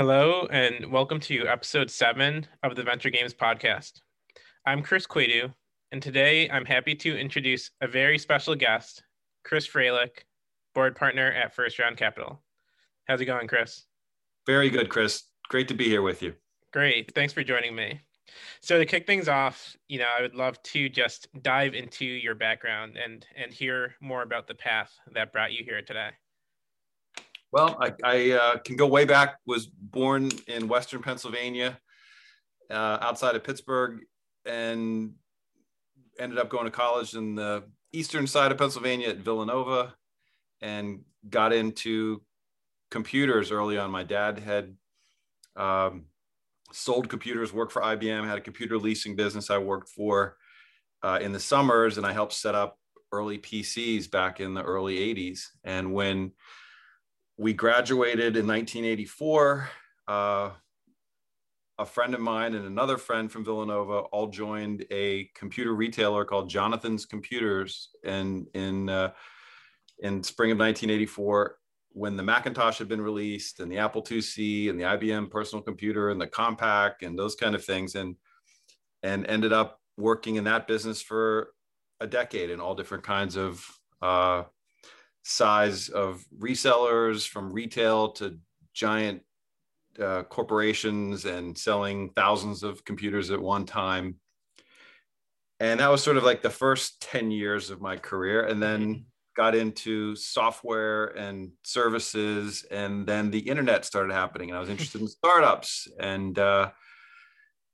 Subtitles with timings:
[0.00, 4.00] Hello, and welcome to episode seven of the Venture Games podcast.
[4.64, 5.52] I'm Chris Quadu,
[5.92, 9.02] and today I'm happy to introduce a very special guest,
[9.44, 10.24] Chris Fralic,
[10.74, 12.40] board partner at First Round Capital.
[13.08, 13.84] How's it going, Chris?
[14.46, 15.24] Very good, Chris.
[15.50, 16.32] Great to be here with you.
[16.72, 17.14] Great.
[17.14, 18.00] Thanks for joining me.
[18.62, 22.34] So to kick things off, you know, I would love to just dive into your
[22.34, 26.12] background and and hear more about the path that brought you here today.
[27.52, 29.38] Well, I, I uh, can go way back.
[29.44, 31.78] Was born in Western Pennsylvania,
[32.70, 34.00] uh, outside of Pittsburgh,
[34.44, 35.14] and
[36.18, 39.94] ended up going to college in the eastern side of Pennsylvania at Villanova,
[40.60, 42.22] and got into
[42.90, 43.90] computers early on.
[43.90, 44.76] My dad had
[45.56, 46.04] um,
[46.72, 50.36] sold computers, worked for IBM, had a computer leasing business I worked for
[51.02, 52.78] uh, in the summers, and I helped set up
[53.12, 55.46] early PCs back in the early 80s.
[55.64, 56.32] And when
[57.40, 59.70] we graduated in 1984.
[60.06, 60.50] Uh,
[61.78, 66.50] a friend of mine and another friend from Villanova all joined a computer retailer called
[66.50, 69.12] Jonathan's Computers in in uh,
[70.00, 71.56] in spring of 1984
[71.92, 76.10] when the Macintosh had been released and the Apple IIc and the IBM personal computer
[76.10, 78.16] and the Compaq and those kind of things and
[79.02, 81.52] and ended up working in that business for
[82.00, 83.66] a decade in all different kinds of
[84.02, 84.42] uh,
[85.22, 88.38] size of resellers from retail to
[88.74, 89.22] giant
[90.00, 94.16] uh, corporations and selling thousands of computers at one time.
[95.58, 98.46] And that was sort of like the first 10 years of my career.
[98.46, 99.02] And then mm-hmm.
[99.36, 102.64] got into software and services.
[102.70, 104.50] And then the internet started happening.
[104.50, 106.70] And I was interested in startups and uh,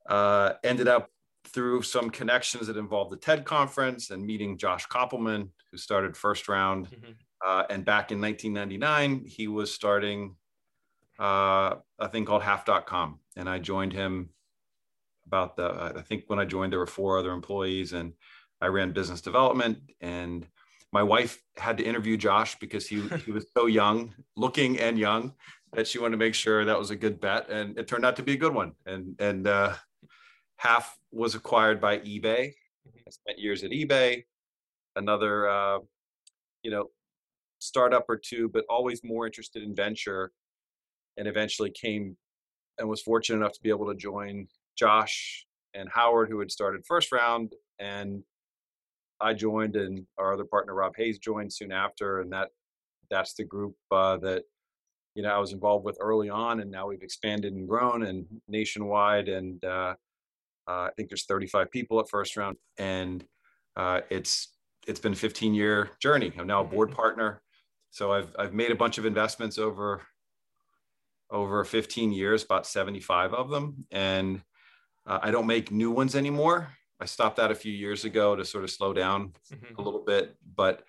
[0.09, 1.11] uh, ended up
[1.45, 6.49] through some connections that involved the TED conference and meeting Josh Kopelman, who started First
[6.49, 6.89] Round.
[6.91, 7.13] Mm-hmm
[7.45, 10.37] uh, and back in 1999, he was starting
[11.19, 13.21] uh, a thing called half.com.
[13.37, 14.31] And I joined him
[15.27, 18.13] about the, I think when I joined, there were four other employees and
[18.61, 19.79] I ran business development.
[20.01, 20.47] And
[20.93, 25.35] my wife had to interview Josh because he, he was so young, looking and young,
[25.73, 27.51] that she wanted to make sure that was a good bet.
[27.51, 28.73] And it turned out to be a good one.
[28.87, 29.75] And, and uh,
[30.57, 32.53] half was acquired by eBay.
[33.07, 34.25] I spent years at eBay.
[34.95, 35.79] Another, uh,
[36.63, 36.87] you know,
[37.59, 40.33] startup or two, but always more interested in venture.
[41.17, 42.17] And eventually came
[42.79, 46.85] and was fortunate enough to be able to join Josh and Howard, who had started
[46.87, 47.55] first round.
[47.79, 48.23] And
[49.21, 52.21] I joined, and our other partner Rob Hayes joined soon after.
[52.21, 52.51] And that
[53.11, 54.43] that's the group uh, that
[55.15, 58.27] you know I was involved with early on, and now we've expanded and grown and
[58.49, 59.29] nationwide.
[59.29, 59.95] And uh,
[60.69, 63.25] uh, I think there's 35 people at first round, and
[63.77, 64.53] uh, it's
[64.87, 66.33] it's been a 15 year journey.
[66.39, 67.43] I'm now a board partner
[67.91, 70.03] so I've I've made a bunch of investments over
[71.31, 74.43] over 15 years, about 75 of them, and
[75.07, 76.69] uh, I don't make new ones anymore.
[77.01, 79.75] I stopped that a few years ago to sort of slow down mm-hmm.
[79.79, 80.83] a little bit, but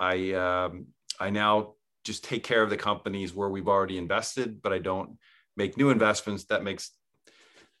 [0.00, 0.86] I um,
[1.18, 5.18] I now just take care of the companies where we've already invested, but I don't
[5.56, 6.44] make new investments.
[6.44, 6.90] That makes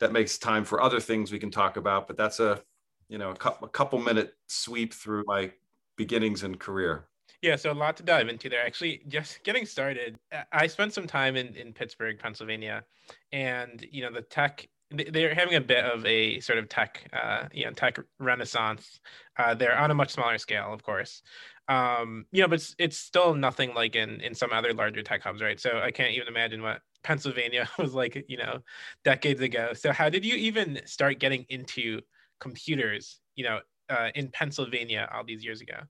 [0.00, 2.06] that makes time for other things we can talk about.
[2.06, 2.60] But that's a
[3.08, 5.52] you know a, cu- a couple minute sweep through my
[5.96, 7.06] beginnings and career.
[7.42, 8.64] Yeah, so a lot to dive into there.
[8.64, 10.18] Actually, just getting started,
[10.52, 12.84] I spent some time in, in Pittsburgh, Pennsylvania,
[13.32, 14.66] and you know the tech.
[14.90, 19.00] They're having a bit of a sort of tech, uh, you know, tech renaissance.
[19.36, 21.22] Uh, they're on a much smaller scale, of course.
[21.68, 25.22] Um, you know, but it's, it's still nothing like in in some other larger tech
[25.22, 25.58] hubs, right?
[25.60, 28.60] So I can't even imagine what Pennsylvania was like, you know,
[29.04, 29.72] decades ago.
[29.74, 32.00] So how did you even start getting into
[32.40, 33.60] computers, you know,
[33.90, 35.80] uh, in Pennsylvania all these years ago?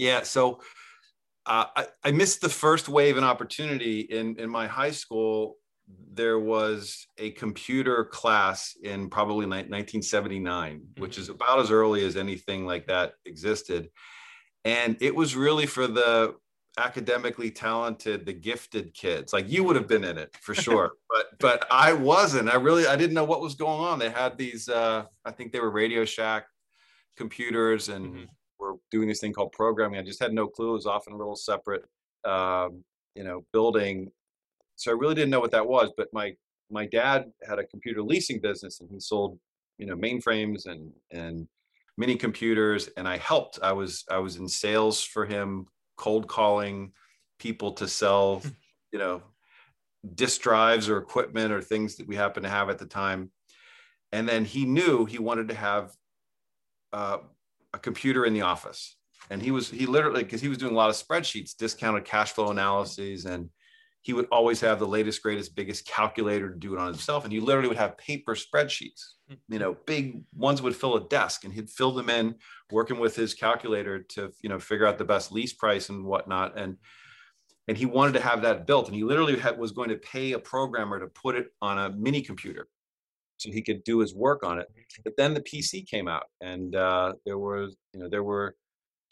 [0.00, 0.22] Yeah.
[0.22, 0.60] So
[1.44, 5.58] uh, I, I missed the first wave and opportunity in, in my high school.
[6.12, 11.02] There was a computer class in probably 1979, mm-hmm.
[11.02, 13.90] which is about as early as anything like that existed.
[14.64, 16.34] And it was really for the
[16.78, 19.34] academically talented, the gifted kids.
[19.34, 22.48] Like you would have been in it for sure, but but I wasn't.
[22.48, 23.98] I really I didn't know what was going on.
[23.98, 24.68] They had these.
[24.68, 26.46] Uh, I think they were Radio Shack
[27.16, 28.06] computers and.
[28.06, 28.24] Mm-hmm
[28.60, 29.98] were doing this thing called programming.
[29.98, 30.70] I just had no clue.
[30.70, 31.84] It was often a little separate,
[32.24, 32.84] um,
[33.14, 34.10] you know, building.
[34.76, 35.90] So I really didn't know what that was.
[35.96, 36.34] But my
[36.70, 39.38] my dad had a computer leasing business, and he sold,
[39.78, 41.48] you know, mainframes and and
[41.96, 42.88] mini computers.
[42.96, 43.58] And I helped.
[43.62, 45.66] I was I was in sales for him,
[45.96, 46.92] cold calling
[47.38, 48.42] people to sell,
[48.92, 49.22] you know,
[50.14, 53.30] disk drives or equipment or things that we happened to have at the time.
[54.12, 55.92] And then he knew he wanted to have
[56.92, 57.18] uh,
[57.72, 58.96] a computer in the office
[59.30, 62.32] and he was he literally because he was doing a lot of spreadsheets discounted cash
[62.32, 63.48] flow analyses and
[64.02, 67.24] he would always have the latest, greatest, biggest calculator to do it on himself.
[67.24, 69.12] And he literally would have paper spreadsheets,
[69.48, 72.36] you know, big ones would fill a desk and he'd fill them in
[72.70, 76.58] working with his calculator to, you know, figure out the best lease price and whatnot.
[76.58, 76.78] And,
[77.68, 80.32] and he wanted to have that built and he literally had, was going to pay
[80.32, 82.68] a programmer to put it on a mini computer
[83.40, 84.68] so he could do his work on it.
[85.04, 88.54] But then the PC came out and uh, there was, you know, there were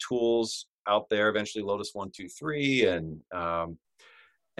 [0.07, 3.77] tools out there, eventually Lotus 123 and, um,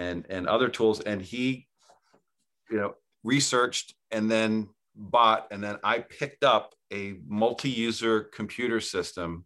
[0.00, 1.66] and and other tools and he
[2.70, 9.44] you know researched and then bought and then i picked up a multi-user computer system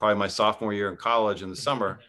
[0.00, 2.00] probably my sophomore year in college in the summer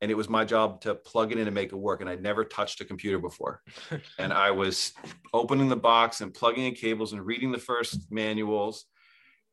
[0.00, 2.22] and it was my job to plug it in and make it work and i'd
[2.22, 3.62] never touched a computer before
[4.18, 4.92] and i was
[5.32, 8.86] opening the box and plugging in cables and reading the first manuals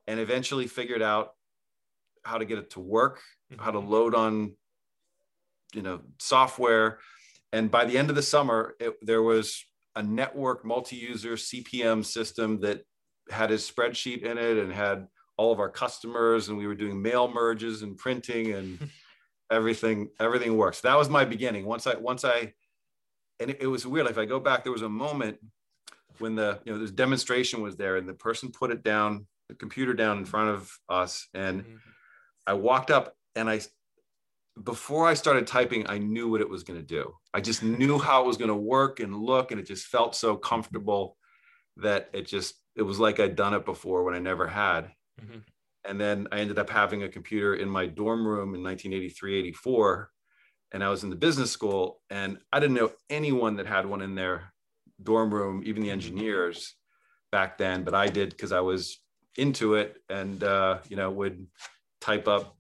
[0.07, 1.29] and eventually figured out
[2.23, 3.21] how to get it to work
[3.57, 3.89] how to mm-hmm.
[3.89, 4.55] load on
[5.73, 6.99] you know software
[7.55, 9.63] and by the end of the summer, it, there was
[9.95, 12.81] a network multi-user CPM system that
[13.31, 15.07] had his spreadsheet in it and had
[15.37, 18.89] all of our customers and we were doing mail merges and printing and
[19.55, 22.53] everything everything works that was my beginning once i once i
[23.39, 25.37] and it, it, was weird if i go back there was a moment
[26.19, 29.55] when the you know this demonstration was there and the person put it down the
[29.55, 31.75] computer down in front of us and mm-hmm.
[32.47, 33.59] i walked up and i
[34.63, 37.13] before I started typing, I knew what it was going to do.
[37.33, 40.15] I just knew how it was going to work and look, and it just felt
[40.15, 41.17] so comfortable
[41.77, 44.91] that it just it was like I'd done it before when I never had.
[45.21, 45.39] Mm-hmm.
[45.87, 50.09] And then I ended up having a computer in my dorm room in 1983, 84,
[50.73, 54.01] and I was in the business school, and I didn't know anyone that had one
[54.01, 54.53] in their
[55.01, 55.93] dorm room, even the mm-hmm.
[55.93, 56.75] engineers
[57.31, 58.99] back then, but I did because I was
[59.37, 61.45] into it, and uh, you know would
[62.01, 62.55] type up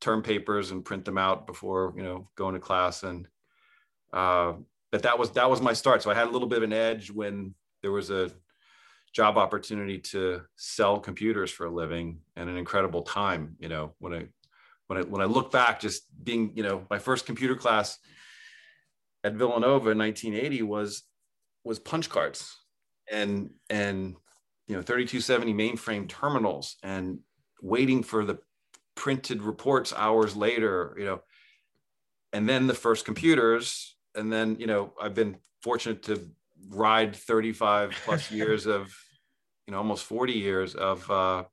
[0.00, 3.28] term papers and print them out before you know going to class and
[4.12, 4.52] uh,
[4.90, 6.72] but that was that was my start so i had a little bit of an
[6.72, 8.30] edge when there was a
[9.12, 14.14] job opportunity to sell computers for a living and an incredible time you know when
[14.14, 14.26] i
[14.86, 17.98] when i when i look back just being you know my first computer class
[19.24, 21.02] at villanova in 1980 was
[21.64, 22.56] was punch cards
[23.10, 24.16] and and
[24.66, 27.18] you know 3270 mainframe terminals and
[27.60, 28.38] waiting for the
[28.94, 31.20] printed reports hours later, you know,
[32.32, 33.96] and then the first computers.
[34.14, 36.28] And then, you know, I've been fortunate to
[36.68, 38.94] ride 35 plus years of,
[39.66, 41.44] you know, almost 40 years of, uh,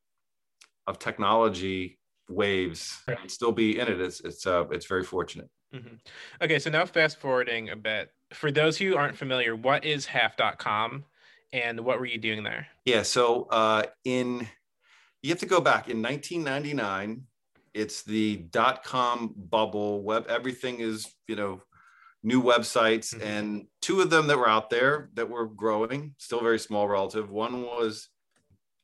[0.88, 4.00] of technology waves and still be in it.
[4.00, 5.50] It's, it's, uh, it's very fortunate.
[5.74, 5.96] Mm-hmm.
[6.42, 6.60] Okay.
[6.60, 11.06] So now fast forwarding a bit for those who aren't familiar, what is half.com
[11.54, 12.68] and what were you doing there?
[12.86, 13.04] Yeah.
[13.04, 14.48] So, uh, in,
[15.22, 17.24] you have to go back in 1999
[17.74, 21.62] it's the dot com bubble web everything is you know
[22.24, 23.28] new websites mm-hmm.
[23.28, 27.30] and two of them that were out there that were growing still very small relative
[27.30, 28.10] one was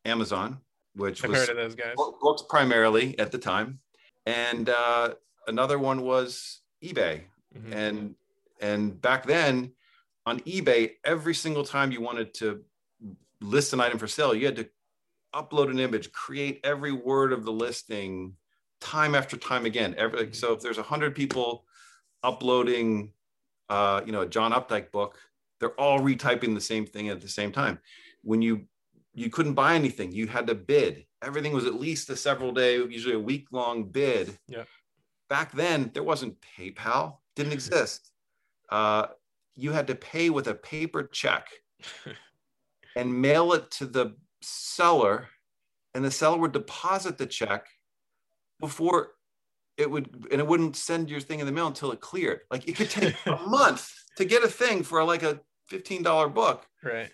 [0.05, 0.59] amazon
[0.95, 1.95] which I've was heard of those guys.
[2.21, 3.79] books primarily at the time
[4.25, 5.13] and uh,
[5.47, 7.23] another one was ebay
[7.55, 7.73] mm-hmm.
[7.73, 8.15] and
[8.61, 9.71] and back then
[10.25, 12.63] on ebay every single time you wanted to
[13.41, 14.69] list an item for sale you had to
[15.33, 18.33] upload an image create every word of the listing
[18.79, 19.95] time after time again.
[19.97, 21.65] Every, so if there's a hundred people
[22.23, 23.11] uploading,
[23.69, 25.17] uh, you know, a John Updike book,
[25.59, 27.79] they're all retyping the same thing at the same time.
[28.23, 28.65] When you
[29.13, 31.05] you couldn't buy anything, you had to bid.
[31.23, 34.37] Everything was at least a several day, usually a week long bid.
[34.47, 34.65] Yeah.
[35.29, 38.11] Back then, there wasn't PayPal, didn't exist.
[38.69, 39.07] Uh,
[39.55, 41.47] you had to pay with a paper check
[42.95, 45.29] and mail it to the seller,
[45.93, 47.67] and the seller would deposit the check
[48.59, 49.14] before
[49.77, 52.41] it would and it wouldn't send your thing in the mail until it cleared.
[52.49, 55.39] Like it could take a month to get a thing for like a
[55.71, 56.65] $15 book.
[56.83, 57.09] Right.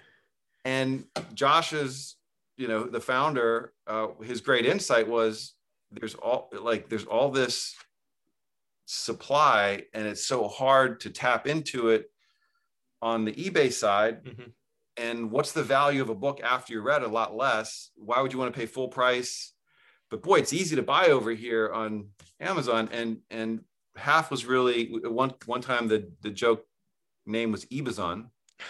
[0.65, 2.15] And josh's
[2.57, 5.53] you know the founder uh, his great insight was
[5.91, 7.75] there's all like there's all this
[8.85, 12.11] supply and it's so hard to tap into it
[13.01, 14.23] on the ebay side.
[14.23, 14.49] Mm-hmm.
[14.97, 17.89] and what's the value of a book after you read a lot less?
[17.95, 19.53] Why would you want to pay full price
[20.11, 22.89] but boy, it's easy to buy over here on Amazon.
[22.91, 23.61] And and
[23.95, 26.65] half was really one one time the the joke
[27.25, 28.27] name was Ebazon,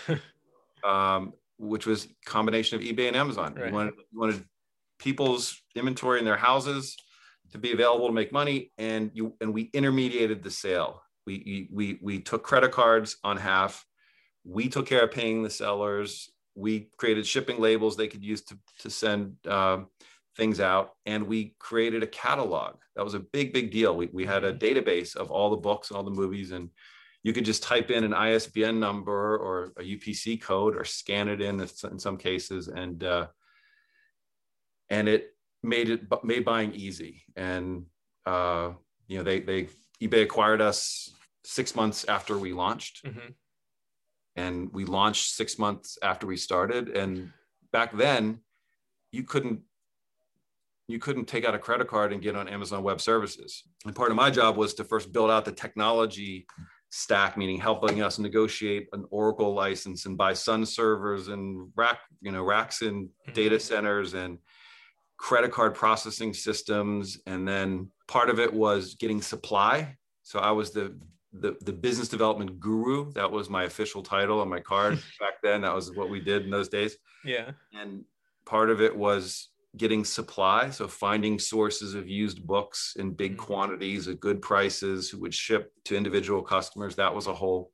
[0.86, 3.56] um, which was combination of eBay and Amazon.
[3.56, 3.68] Right.
[3.68, 4.46] You wanted, you wanted
[5.00, 6.96] people's inventory in their houses
[7.52, 11.02] to be available to make money, and you and we intermediated the sale.
[11.26, 13.84] We we we took credit cards on half.
[14.44, 16.30] We took care of paying the sellers.
[16.54, 19.38] We created shipping labels they could use to to send.
[19.48, 19.88] Um,
[20.38, 24.26] things out and we created a catalog that was a big big deal we, we
[24.26, 24.66] had a mm-hmm.
[24.66, 26.70] database of all the books and all the movies and
[27.24, 31.42] you could just type in an ISBN number or a UPC code or scan it
[31.42, 33.28] in in some cases, and uh,
[34.90, 37.24] and it made it made buying easy.
[37.36, 37.86] And
[38.26, 38.72] uh,
[39.08, 39.70] you know, they they
[40.02, 43.30] eBay acquired us six months after we launched, mm-hmm.
[44.36, 46.90] and we launched six months after we started.
[46.90, 47.32] And
[47.72, 48.40] back then,
[49.12, 49.62] you couldn't
[50.92, 53.64] you couldn't take out a credit card and get on Amazon Web Services.
[53.86, 56.46] And part of my job was to first build out the technology
[56.90, 62.32] stack, meaning helping us negotiate an Oracle license and buy Sun servers and rack, you
[62.32, 63.34] know, racks in mm-hmm.
[63.34, 64.38] data centers and
[65.18, 67.20] credit card processing systems.
[67.26, 69.98] And then part of it was getting supply.
[70.24, 70.98] So I was the
[71.34, 73.12] the, the business development guru.
[73.14, 75.62] That was my official title on my card back then.
[75.62, 76.98] That was what we did in those days.
[77.24, 77.52] Yeah.
[77.74, 78.04] And
[78.46, 80.70] part of it was getting supply.
[80.70, 83.46] So finding sources of used books in big mm-hmm.
[83.46, 87.72] quantities at good prices who would ship to individual customers that was a whole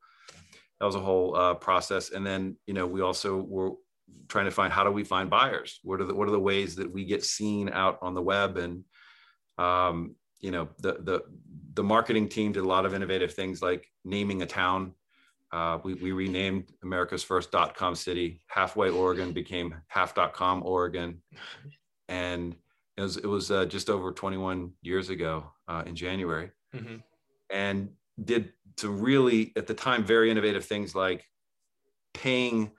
[0.80, 2.12] that was a whole uh, process.
[2.12, 3.72] And then you know we also were
[4.28, 5.80] trying to find how do we find buyers?
[5.84, 8.58] What are the what are the ways that we get seen out on the web?
[8.58, 8.84] And
[9.58, 11.22] um, you know the the
[11.74, 14.94] the marketing team did a lot of innovative things like naming a town.
[15.52, 18.42] Uh, we, we renamed America's first dot com city.
[18.48, 21.22] Halfway Oregon became half dot com Oregon
[22.08, 22.56] and
[22.98, 26.98] it was it was uh, just over 21 years ago uh, in January, mm-hmm.
[27.52, 27.90] and
[28.24, 31.26] did some really at the time very innovative things like
[32.14, 32.72] paying,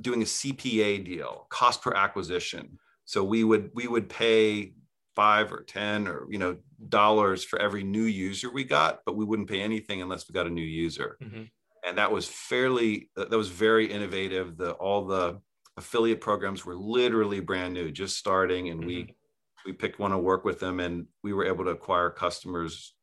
[0.00, 2.78] doing a CPA deal, cost per acquisition.
[3.04, 4.74] So we would we would pay
[5.14, 6.56] five or ten or you know
[6.88, 10.46] dollars for every new user we got, but we wouldn't pay anything unless we got
[10.46, 11.16] a new user.
[11.22, 11.42] Mm-hmm.
[11.84, 14.56] And that was fairly that was very innovative.
[14.56, 15.40] The all the
[15.76, 18.88] affiliate programs were literally brand new, just starting, and mm-hmm.
[18.88, 19.16] we
[19.64, 22.94] we picked one to work with them, and we were able to acquire customers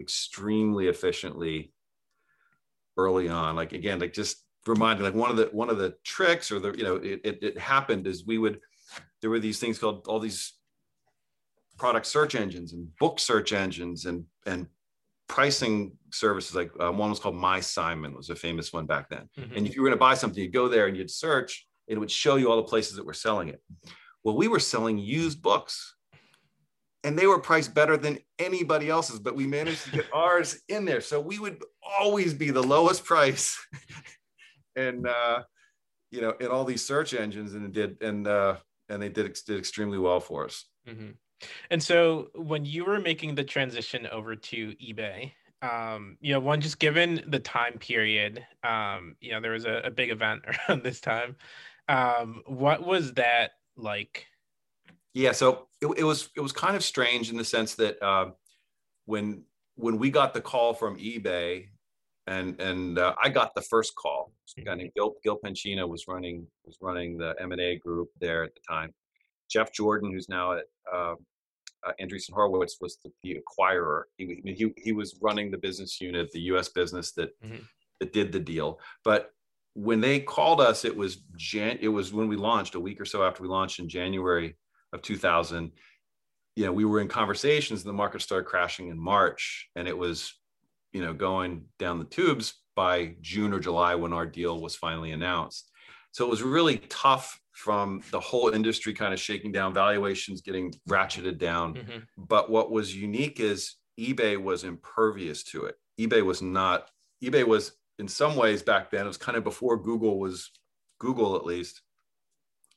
[0.00, 1.72] extremely efficiently
[2.96, 3.56] early on.
[3.56, 6.72] Like again, like just reminding, like one of the one of the tricks or the
[6.72, 8.60] you know it, it, it happened is we would
[9.20, 10.54] there were these things called all these
[11.78, 14.66] product search engines and book search engines and and
[15.28, 19.56] pricing services like uh, one was called mySimon was a famous one back then mm-hmm.
[19.56, 21.98] and if you were going to buy something you'd go there and you'd search it
[21.98, 23.62] would show you all the places that were selling it.
[24.24, 25.94] Well, we were selling used books
[27.04, 30.84] and they were priced better than anybody else's, but we managed to get ours in
[30.84, 31.00] there.
[31.00, 31.62] So we would
[32.00, 33.56] always be the lowest price.
[34.76, 35.42] and, uh,
[36.10, 38.56] you know, in all these search engines and it did, and, uh,
[38.88, 40.64] and they did, did extremely well for us.
[40.88, 41.10] Mm-hmm.
[41.70, 46.60] And so when you were making the transition over to eBay, um, you know, one
[46.60, 50.82] just given the time period, um, you know, there was a, a big event around
[50.82, 51.36] this time.
[51.88, 54.26] Um, what was that like?
[55.14, 58.30] Yeah, so it, it was it was kind of strange in the sense that uh,
[59.06, 59.44] when
[59.76, 61.68] when we got the call from eBay,
[62.26, 64.32] and and uh, I got the first call.
[64.58, 68.08] A guy named Gil, Gil Penchina was running was running the M and A group
[68.20, 68.92] there at the time.
[69.48, 71.14] Jeff Jordan, who's now at uh,
[71.86, 74.02] uh, Andreessen Horowitz, was the, the acquirer.
[74.16, 76.68] He, he he was running the business unit, the U.S.
[76.68, 77.62] business that mm-hmm.
[78.00, 78.80] that did the deal.
[79.04, 79.30] But
[79.76, 81.78] when they called us, it was Jan.
[81.82, 84.56] It was when we launched a week or so after we launched in January
[84.94, 85.70] of 2000.
[86.56, 89.96] You know, we were in conversations, and the market started crashing in March, and it
[89.96, 90.32] was,
[90.94, 95.12] you know, going down the tubes by June or July when our deal was finally
[95.12, 95.70] announced.
[96.12, 100.72] So it was really tough from the whole industry kind of shaking down, valuations getting
[100.88, 101.74] ratcheted down.
[101.74, 101.98] Mm-hmm.
[102.16, 105.74] But what was unique is eBay was impervious to it.
[106.00, 106.90] eBay was not.
[107.22, 110.50] eBay was in some ways back then, it was kind of before Google was
[110.98, 111.82] Google, at least.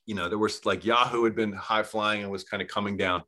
[0.05, 2.97] You know, there was like Yahoo had been high flying and was kind of coming
[2.97, 3.23] down.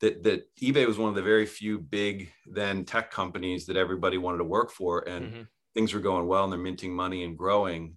[0.00, 4.18] That, that eBay was one of the very few big then tech companies that everybody
[4.18, 5.42] wanted to work for, and mm-hmm.
[5.72, 7.96] things were going well, and they're minting money and growing.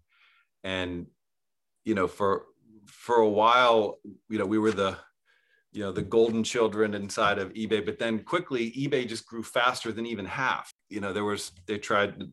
[0.63, 1.07] And
[1.83, 2.45] you know, for
[2.85, 3.97] for a while,
[4.29, 4.97] you know, we were the
[5.73, 9.91] you know the golden children inside of ebay but then quickly ebay just grew faster
[9.91, 12.23] than even half you know there was they tried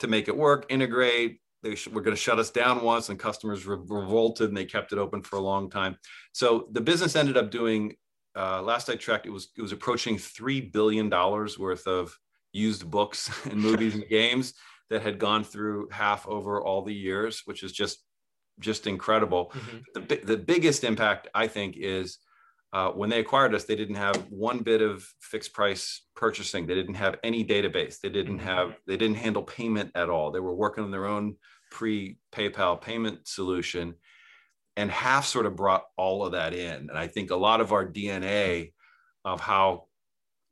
[0.00, 1.40] to make it work, integrate.
[1.62, 4.64] They sh- were going to shut us down once, and customers re- revolted, and they
[4.64, 5.96] kept it open for a long time.
[6.32, 7.94] So the business ended up doing.
[8.36, 12.16] Uh, last I checked, it was it was approaching three billion dollars worth of
[12.52, 14.54] used books and movies and games
[14.90, 18.04] that had gone through half over all the years, which is just
[18.60, 19.52] just incredible.
[19.54, 20.06] Mm-hmm.
[20.06, 22.18] The, the biggest impact, I think, is
[22.72, 26.66] uh, when they acquired us, they didn't have one bit of fixed price purchasing.
[26.66, 28.00] They didn't have any database.
[28.00, 28.46] They didn't mm-hmm.
[28.46, 30.30] have, they didn't handle payment at all.
[30.30, 31.36] They were working on their own
[31.70, 33.94] pre PayPal payment solution.
[34.76, 36.88] And half sort of brought all of that in.
[36.88, 38.72] And I think a lot of our DNA
[39.24, 39.86] of how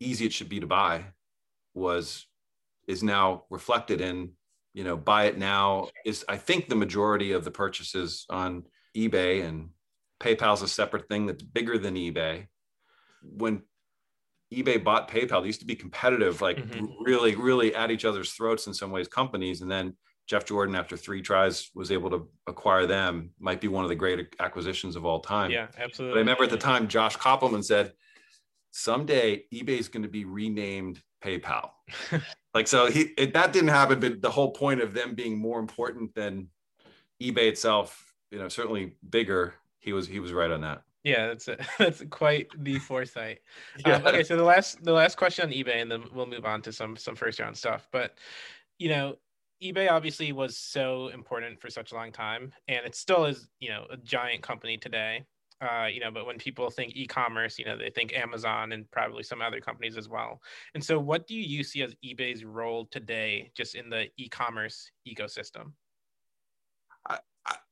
[0.01, 1.05] easy it should be to buy
[1.75, 2.27] was
[2.89, 4.31] is now reflected in
[4.75, 8.63] you know buy it now is i think the majority of the purchases on
[8.97, 9.71] ebay and
[10.21, 12.47] paypal's a separate thing that's bigger than ebay.
[13.23, 13.63] When
[14.53, 17.03] ebay bought paypal they used to be competitive like mm-hmm.
[17.03, 19.61] really really at each other's throats in some ways companies.
[19.61, 19.97] And then
[20.27, 23.31] jeff jordan after three tries was able to acquire them.
[23.39, 25.51] Might be one of the great acquisitions of all time.
[25.51, 26.15] Yeah absolutely.
[26.15, 27.93] But i remember at the time josh kopelman said
[28.71, 31.71] someday ebay is going to be renamed paypal.
[32.55, 35.61] Like so he it, that didn't happen but the whole point of them being more
[35.61, 36.49] important than
[37.23, 39.53] ebay itself you know certainly bigger
[39.87, 43.39] he was he was right on that yeah that's a, that's quite the foresight
[43.87, 43.95] yeah.
[43.97, 46.61] Um, okay so the last the last question on ebay and then we'll move on
[46.63, 48.19] to some some first round stuff but
[48.79, 49.17] you know
[49.63, 53.71] ebay obviously was so important for such a long time and it still is you
[53.71, 55.25] know a giant company today
[55.63, 59.23] uh, you know, but when people think e-commerce, you know, they think Amazon and probably
[59.23, 60.39] some other companies as well.
[60.75, 65.73] And so, what do you see as eBay's role today, just in the e-commerce ecosystem?
[67.09, 67.21] I,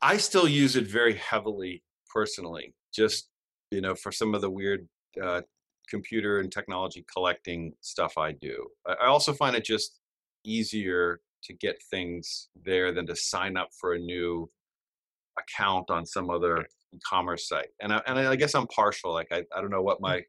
[0.00, 1.82] I still use it very heavily
[2.14, 3.28] personally, just
[3.70, 4.86] you know, for some of the weird
[5.22, 5.40] uh,
[5.88, 8.66] computer and technology collecting stuff I do.
[8.88, 10.00] I also find it just
[10.44, 14.50] easier to get things there than to sign up for a new
[15.38, 17.68] account on some other e-commerce site.
[17.80, 19.12] And I, and I guess I'm partial.
[19.12, 20.02] Like I, I don't know what mm.
[20.02, 20.22] my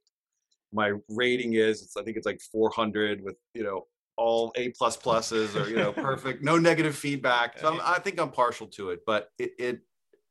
[0.74, 1.82] my rating is.
[1.82, 3.86] It's I think it's like 400 with you know
[4.18, 7.60] all A plus pluses or you know perfect, no negative feedback.
[7.60, 9.80] So I'm, i think I'm partial to it, but it, it, it,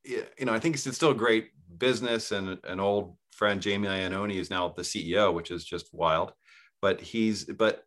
[0.05, 2.31] you know I think it's, still a great business.
[2.31, 6.33] And an old friend Jamie Iannone is now the CEO, which is just wild.
[6.81, 7.83] But he's but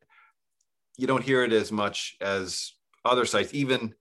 [0.97, 2.73] you don't hear it as much as
[3.05, 3.95] other sites, even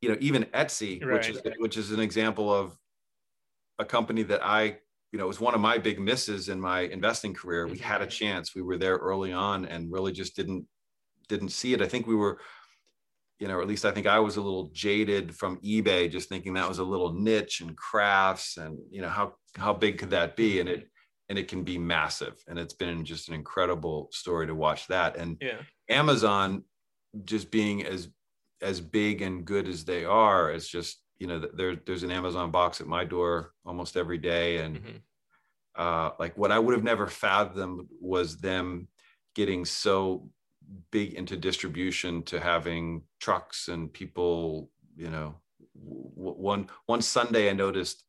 [0.00, 1.14] you know even Etsy, right.
[1.14, 2.76] which is which is an example of
[3.78, 4.78] a company that I,
[5.12, 7.66] you know, it was one of my big misses in my investing career.
[7.66, 8.10] We had a mm-hmm.
[8.10, 8.54] chance.
[8.54, 10.66] We were there early on and really just didn't
[11.28, 11.82] didn't see it.
[11.82, 12.38] I think we were,
[13.38, 16.28] you know, or at least I think I was a little jaded from eBay, just
[16.28, 20.10] thinking that was a little niche and crafts and you know how how big could
[20.10, 20.60] that be?
[20.60, 20.88] And it
[21.28, 22.34] and it can be massive.
[22.46, 25.16] And it's been just an incredible story to watch that.
[25.16, 25.60] And yeah.
[25.88, 26.64] Amazon
[27.24, 28.08] just being as
[28.62, 32.50] as big and good as they are it's just you know, there, there's an Amazon
[32.50, 34.58] box at my door almost every day.
[34.58, 34.96] And mm-hmm.
[35.74, 38.88] uh, like what I would have never fathomed was them
[39.34, 40.28] getting so
[40.90, 45.36] big into distribution to having trucks and people, you know,
[45.74, 48.04] one, one Sunday I noticed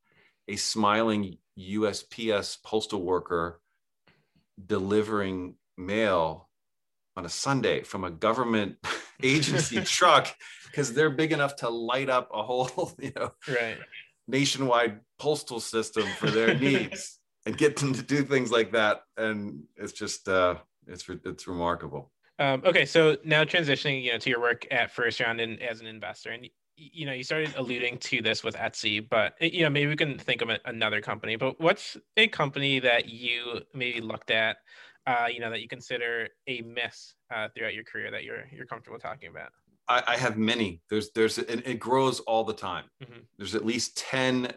[0.47, 3.59] a smiling USPS postal worker
[4.65, 6.49] delivering mail
[7.15, 8.77] on a Sunday from a government
[9.23, 10.27] agency truck
[10.65, 13.77] because they're big enough to light up a whole, you know, right.
[14.27, 19.01] nationwide postal system for their needs and get them to do things like that.
[19.17, 22.11] And it's just, uh, it's it's remarkable.
[22.39, 25.81] Um, okay, so now transitioning, you know, to your work at First Round and as
[25.81, 29.69] an investor, and you know, you started alluding to this with Etsy, but you know,
[29.69, 31.35] maybe we can think of another company.
[31.35, 34.57] But what's a company that you maybe looked at,
[35.07, 38.67] uh, you know, that you consider a miss uh, throughout your career that you're you're
[38.67, 39.49] comfortable talking about?
[39.87, 40.81] I, I have many.
[40.89, 42.85] There's there's and it grows all the time.
[43.03, 43.21] Mm-hmm.
[43.39, 44.53] There's at least ten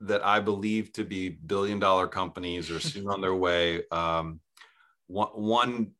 [0.00, 3.82] that I believe to be billion dollar companies or soon on their way.
[3.92, 4.40] Um,
[5.06, 5.90] one one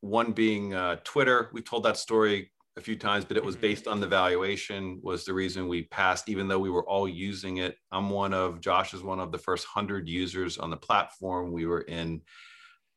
[0.00, 1.50] one being uh, Twitter.
[1.52, 3.62] We told that story a few times, but it was mm-hmm.
[3.62, 7.58] based on the valuation was the reason we passed, even though we were all using
[7.58, 7.76] it.
[7.92, 11.52] I'm one of Josh is one of the first hundred users on the platform.
[11.52, 12.22] We were in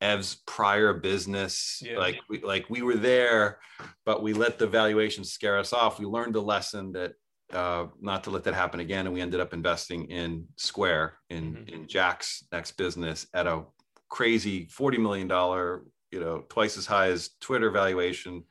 [0.02, 1.82] Ev's prior business.
[1.84, 1.98] Yeah.
[1.98, 3.60] Like we like we were there,
[4.06, 6.00] but we let the valuation scare us off.
[6.00, 7.14] We learned a lesson that
[7.54, 11.54] uh, not to let that happen again, and we ended up investing in Square in
[11.54, 11.74] mm-hmm.
[11.74, 13.64] in Jack's next business at a
[14.10, 15.84] crazy forty million dollar,
[16.14, 18.44] you know, twice as high as Twitter valuation,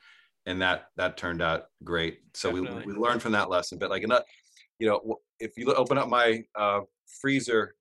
[0.47, 2.19] and that that turned out great.
[2.35, 3.79] So we, we learned from that lesson.
[3.79, 4.25] But like enough,
[4.79, 6.81] you know, if you open up my uh,
[7.21, 7.75] freezer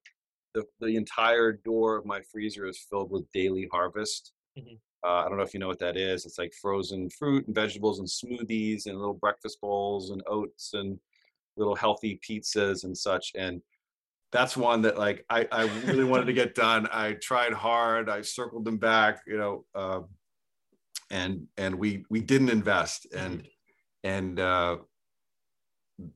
[0.53, 4.33] the, the entire door of my freezer is filled with daily harvest.
[4.57, 4.75] Mm-hmm.
[5.03, 6.25] Uh, I don't know if you know what that is.
[6.25, 10.99] It's like frozen fruit and vegetables and smoothies and little breakfast bowls and oats and
[11.57, 13.31] little healthy pizzas and such.
[13.35, 13.61] And
[14.31, 16.87] that's one that like I, I really wanted to get done.
[16.91, 18.09] I tried hard.
[18.09, 20.01] I circled them back, you know, uh,
[21.09, 23.07] and and we we didn't invest.
[23.13, 23.47] And mm-hmm.
[24.03, 24.77] and uh,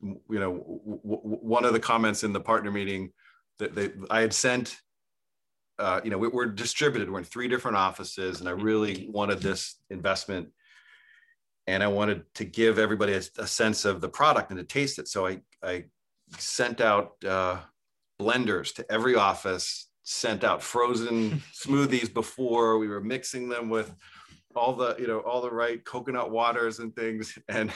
[0.02, 3.12] you know, w- w- one of the comments in the partner meeting
[3.60, 4.78] that they, I had sent,
[5.78, 7.12] uh, you know, we, are distributed.
[7.12, 9.12] We're in three different offices, and I really mm-hmm.
[9.12, 10.50] wanted this investment,
[11.68, 15.00] and I wanted to give everybody a, a sense of the product and to taste
[15.00, 15.10] it.
[15.10, 15.86] So I I
[16.38, 17.60] sent out uh,
[18.20, 22.78] blenders to every office, sent out frozen smoothies before.
[22.78, 23.94] We were mixing them with
[24.56, 27.72] all the you know all the right coconut waters and things and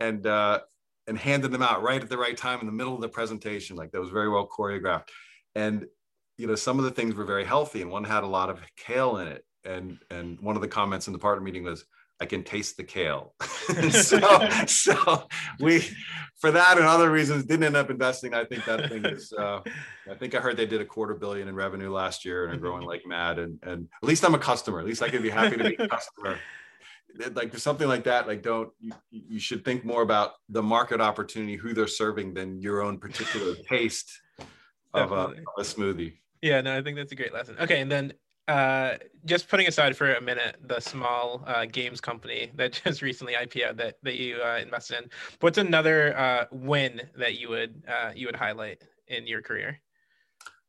[0.00, 0.60] and uh
[1.06, 3.76] and handed them out right at the right time in the middle of the presentation.
[3.76, 5.08] Like that was very well choreographed.
[5.54, 5.86] And
[6.36, 8.60] you know some of the things were very healthy and one had a lot of
[8.76, 9.44] kale in it.
[9.64, 11.84] And and one of the comments in the partner meeting was
[12.20, 13.34] I can taste the kale.
[13.90, 15.28] so, so
[15.60, 15.84] we,
[16.36, 18.34] for that and other reasons, didn't end up investing.
[18.34, 19.32] I think that thing is.
[19.32, 19.60] Uh,
[20.10, 22.58] I think I heard they did a quarter billion in revenue last year and are
[22.58, 23.38] growing like mad.
[23.38, 24.80] And and at least I'm a customer.
[24.80, 26.38] At least I can be happy to be a customer.
[27.32, 31.56] Like something like that, like don't you, you should think more about the market opportunity,
[31.56, 34.10] who they're serving, than your own particular taste
[34.94, 36.18] of a, of a smoothie.
[36.42, 37.56] Yeah, no, I think that's a great lesson.
[37.60, 38.12] Okay, and then
[38.48, 43.34] uh, just putting aside for a minute the small uh, games company that just recently
[43.34, 48.10] IPO that that you uh, invested in, what's another uh, win that you would uh,
[48.14, 49.80] you would highlight in your career?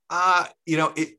[0.10, 1.10] Uh, you know, it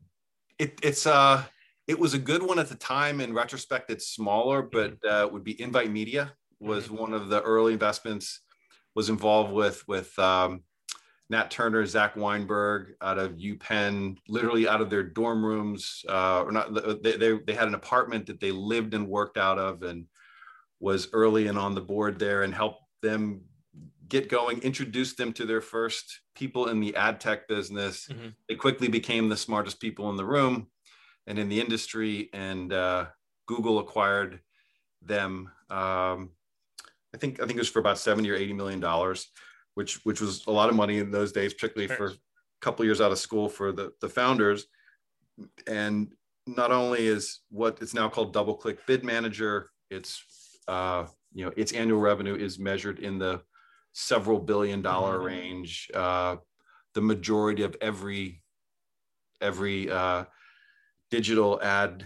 [0.59, 1.43] it it's uh
[1.89, 3.21] it was a good one at the time.
[3.21, 5.27] In retrospect, it's smaller, but mm-hmm.
[5.27, 6.97] uh, would be Invite Media was mm-hmm.
[6.97, 8.41] one of the early investments.
[8.97, 10.65] Was involved with with um,
[11.31, 16.51] Nat Turner, Zach Weinberg out of UPenn, literally out of their dorm rooms, uh, or
[16.51, 20.07] not, they, they, they had an apartment that they lived and worked out of and
[20.81, 23.43] was early and on the board there and helped them
[24.09, 28.09] get going, introduced them to their first people in the ad tech business.
[28.09, 28.29] Mm-hmm.
[28.49, 30.67] They quickly became the smartest people in the room
[31.29, 32.29] and in the industry.
[32.33, 33.07] And uh,
[33.47, 34.41] Google acquired
[35.01, 35.51] them.
[35.71, 36.31] Um,
[37.15, 39.29] I think I think it was for about seventy or eighty million dollars
[39.81, 42.17] which which was a lot of money in those days, particularly for a
[42.61, 44.67] couple years out of school for the the founders.
[45.67, 46.13] And
[46.47, 50.23] not only is what it's now called DoubleClick Bid Manager, it's
[50.69, 53.41] uh, you know its annual revenue is measured in the
[53.95, 55.27] several billion dollar mm-hmm.
[55.27, 55.91] range.
[55.95, 56.37] Uh,
[56.93, 58.43] the majority of every
[59.41, 60.25] every uh,
[61.11, 62.05] digital ad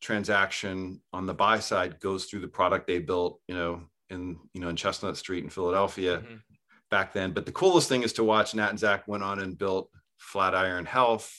[0.00, 4.62] transaction on the buy side goes through the product they built, you know, in you
[4.62, 6.16] know in Chestnut Street in Philadelphia.
[6.16, 6.36] Mm-hmm
[6.92, 7.32] back then.
[7.32, 10.84] But the coolest thing is to watch Nat and Zach went on and built Flatiron
[10.84, 11.34] Health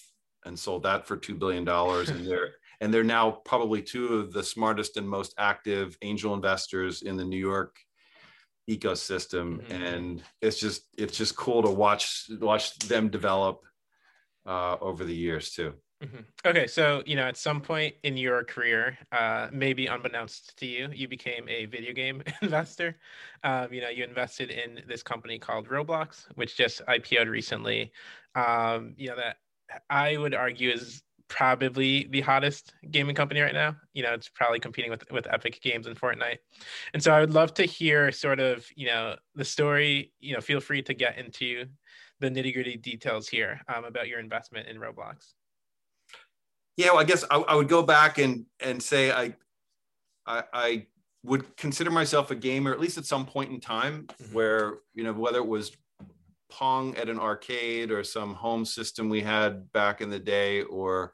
[0.46, 4.34] and sold that for two billion dollars, and they're and they're now probably two of
[4.34, 7.78] the smartest and most active angel investors in the New York
[8.70, 9.60] ecosystem.
[9.60, 9.72] Mm-hmm.
[9.72, 13.62] And it's just it's just cool to watch watch them develop
[14.46, 15.74] uh, over the years too.
[16.04, 16.18] Mm-hmm.
[16.46, 20.90] Okay, so you know, at some point in your career, uh, maybe unbeknownst to you,
[20.94, 22.98] you became a video game investor.
[23.44, 27.94] Um, you know, you invested in this company called Roblox, which just IPO'd recently.
[28.36, 29.38] Um, you know, that
[29.90, 33.78] I would argue is probably the hottest gaming company right now.
[33.94, 36.40] You know, it's probably competing with with Epic Games and Fortnite.
[36.94, 40.12] And so I would love to hear sort of, you know, the story.
[40.20, 41.66] You know, feel free to get into
[42.20, 45.34] the nitty gritty details here um, about your investment in Roblox
[46.78, 49.36] yeah, well, I guess I, I, would go back and and say I,
[50.26, 50.88] I, I
[51.24, 54.34] would consider myself a gamer at least at some point in time mm-hmm.
[54.34, 55.72] where you know whether it was
[56.50, 61.14] Pong at an arcade or some home system we had back in the day or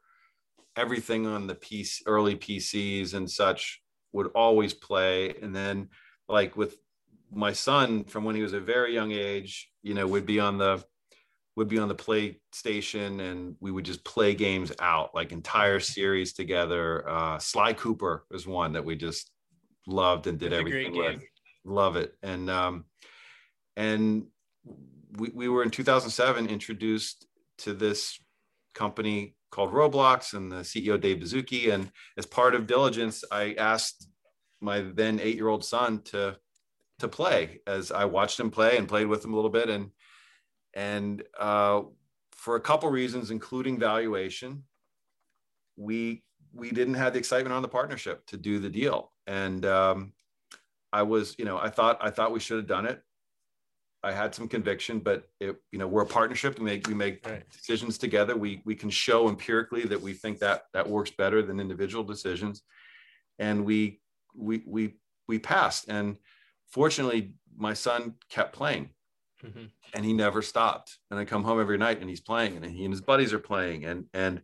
[0.75, 5.89] everything on the piece early PCs and such would always play and then
[6.27, 6.77] like with
[7.31, 10.57] my son from when he was a very young age you know would be on
[10.57, 10.83] the
[11.59, 16.31] would be on the PlayStation and we would just play games out, like entire series
[16.31, 17.07] together.
[17.07, 19.29] Uh, Sly Cooper was one that we just
[19.85, 21.21] loved and did That's everything with.
[21.65, 22.13] Love it.
[22.23, 22.85] And um,
[23.75, 24.27] and
[25.17, 28.17] we, we were in 2007 introduced to this
[28.73, 31.73] company called Roblox and the CEO Dave Baszucki.
[31.73, 34.07] And as part of diligence, I asked
[34.61, 36.37] my then eight-year-old son to
[36.99, 39.69] to play as I watched him play and played with him a little bit.
[39.69, 39.91] And
[40.79, 41.81] and uh,
[42.31, 44.63] for a couple reasons, including valuation,
[45.75, 49.11] we we didn't have the excitement on the partnership to do the deal.
[49.27, 50.13] And um,
[50.93, 53.01] I was, you know, I thought I thought we should have done it.
[54.03, 56.57] I had some conviction, but it, you know, we're a partnership.
[56.57, 57.43] We make we make right.
[57.51, 58.37] decisions together.
[58.37, 62.61] We we can show empirically that we think that that works better than individual decisions,
[63.37, 63.99] and we
[64.33, 64.95] we we
[65.27, 65.89] we passed.
[65.89, 66.15] And
[66.69, 68.91] fortunately, my son kept playing,
[69.45, 69.65] mm-hmm.
[69.93, 70.97] and he never stopped.
[71.09, 73.39] And I come home every night and he's playing, and he and his buddies are
[73.39, 74.41] playing, and and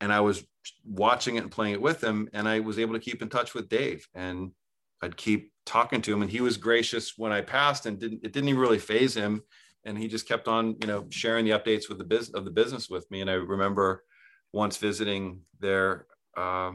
[0.00, 0.44] and I was
[0.84, 3.54] watching it and playing it with him, and I was able to keep in touch
[3.54, 4.52] with Dave, and
[5.00, 8.32] I'd keep talking to him, and he was gracious when I passed, and didn't it
[8.32, 9.42] didn't even really phase him,
[9.84, 12.50] and he just kept on, you know, sharing the updates with the business of the
[12.50, 13.20] business with me.
[13.20, 14.04] And I remember
[14.52, 16.72] once visiting their uh,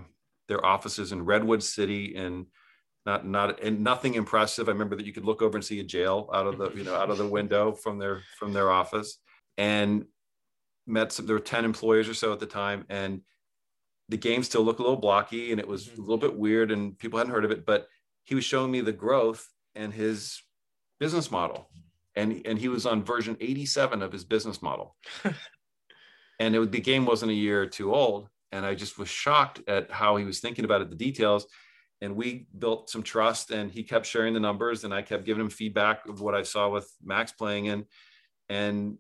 [0.48, 2.48] their offices in Redwood City in
[3.08, 4.70] not not and nothing impressive.
[4.70, 6.84] I remember that you could look over and see a jail out of the you
[6.84, 9.18] know out of the window from their from their office,
[9.58, 10.06] and
[10.86, 11.26] met some.
[11.26, 13.22] There were ten employees or so at the time, and
[14.10, 16.02] the game still looked a little blocky and it was mm-hmm.
[16.02, 17.88] a little bit weird and people hadn't heard of it, but
[18.24, 20.42] he was showing me the growth and his
[21.00, 21.70] business model.
[22.16, 24.96] And, and he was on version 87 of his business model.
[26.40, 28.30] and it, the game wasn't a year or two old.
[28.52, 31.46] And I just was shocked at how he was thinking about it, the details.
[32.02, 35.42] And we built some trust and he kept sharing the numbers and I kept giving
[35.42, 37.86] him feedback of what I saw with Max playing and
[38.50, 38.98] And,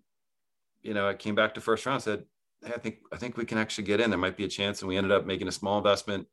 [0.82, 2.24] you know, I came back to first round, said,
[2.66, 4.10] hey, I think I think we can actually get in.
[4.10, 6.28] There might be a chance, and we ended up making a small investment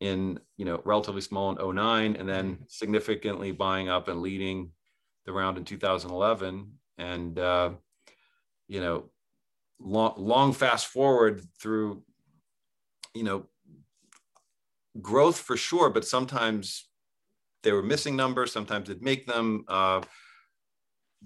[0.00, 2.62] in you know relatively small in 09 and then mm-hmm.
[2.68, 4.70] significantly buying up and leading
[5.24, 7.70] the round in 2011 and uh,
[8.68, 9.04] you know
[9.80, 12.02] long, long fast forward through
[13.14, 13.46] you know
[15.00, 16.88] growth for sure but sometimes
[17.62, 20.00] they were missing numbers sometimes they'd make them uh,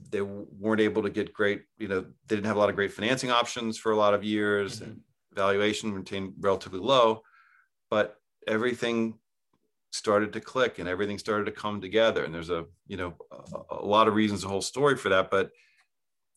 [0.09, 2.93] they weren't able to get great, you know, they didn't have a lot of great
[2.93, 4.91] financing options for a lot of years mm-hmm.
[4.91, 5.01] and
[5.33, 7.23] valuation remained relatively low,
[7.91, 9.19] but everything
[9.93, 12.25] started to click and everything started to come together.
[12.25, 15.31] And there's a, you know, a, a lot of reasons, the whole story for that.
[15.31, 15.51] But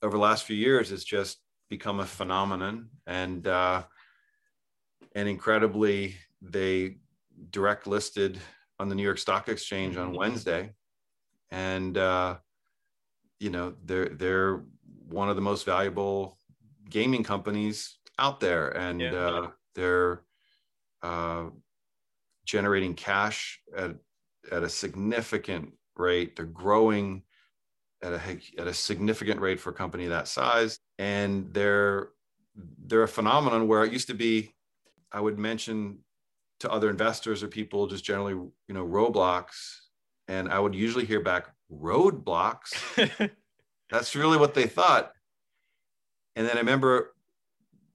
[0.02, 1.38] over the last few years, it's just
[1.70, 2.90] become a phenomenon.
[3.06, 3.84] And, uh,
[5.16, 6.98] and incredibly, they
[7.52, 8.40] direct listed
[8.80, 10.18] on the New York Stock Exchange on mm-hmm.
[10.18, 10.74] Wednesday.
[11.52, 12.38] And, uh,
[13.44, 14.64] you know they're they're
[15.10, 16.38] one of the most valuable
[16.90, 19.14] gaming companies out there and yeah.
[19.14, 20.22] uh, they're
[21.02, 21.46] uh,
[22.46, 23.96] generating cash at,
[24.50, 27.22] at a significant rate they're growing
[28.02, 32.10] at a at a significant rate for a company that size and they're
[32.86, 34.54] they're a phenomenon where it used to be
[35.12, 36.00] i would mention
[36.64, 39.46] to other investors or people just generally you know roblox
[40.28, 42.74] and i would usually hear back roadblocks.
[43.90, 45.12] That's really what they thought.
[46.36, 47.14] And then I remember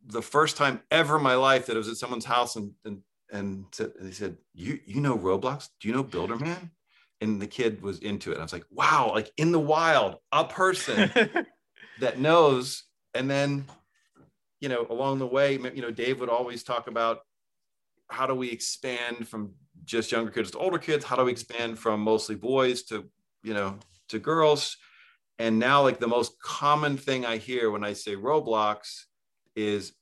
[0.07, 3.03] the first time ever in my life that I was at someone's house and and
[3.31, 3.67] and
[4.01, 5.69] they said, "You you know Roblox?
[5.81, 6.71] Do you know Builderman?"
[7.21, 8.39] And the kid was into it.
[8.39, 11.11] I was like, "Wow!" Like in the wild, a person
[12.01, 12.85] that knows.
[13.15, 13.67] And then,
[14.61, 17.21] you know, along the way, you know, Dave would always talk about
[18.11, 19.53] how do we expand from
[19.85, 21.05] just younger kids to older kids?
[21.05, 23.09] How do we expand from mostly boys to
[23.43, 24.77] you know, to girls.
[25.39, 29.05] And now, like the most common thing I hear when I say Roblox
[29.55, 29.93] is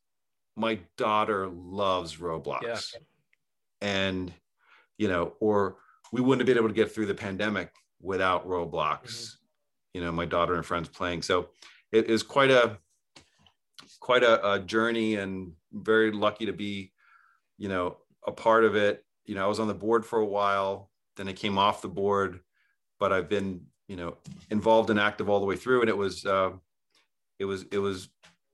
[0.57, 2.63] my daughter loves Roblox.
[2.63, 3.01] Yeah.
[3.83, 4.33] And,
[4.97, 5.77] you know, or
[6.13, 9.03] we wouldn't have been able to get through the pandemic without Roblox.
[9.03, 9.37] Mm-hmm.
[9.95, 11.23] You know, my daughter and friends playing.
[11.23, 11.51] So
[11.93, 12.79] it is quite a
[14.01, 16.93] quite a, a journey and very lucky to be,
[17.59, 19.05] you know, a part of it.
[19.25, 21.89] You know, I was on the board for a while, then I came off the
[21.89, 22.41] board
[22.99, 24.17] but I've been, you know,
[24.51, 25.81] involved and active all the way through.
[25.81, 26.53] And it was, uh,
[27.39, 28.09] it was, it was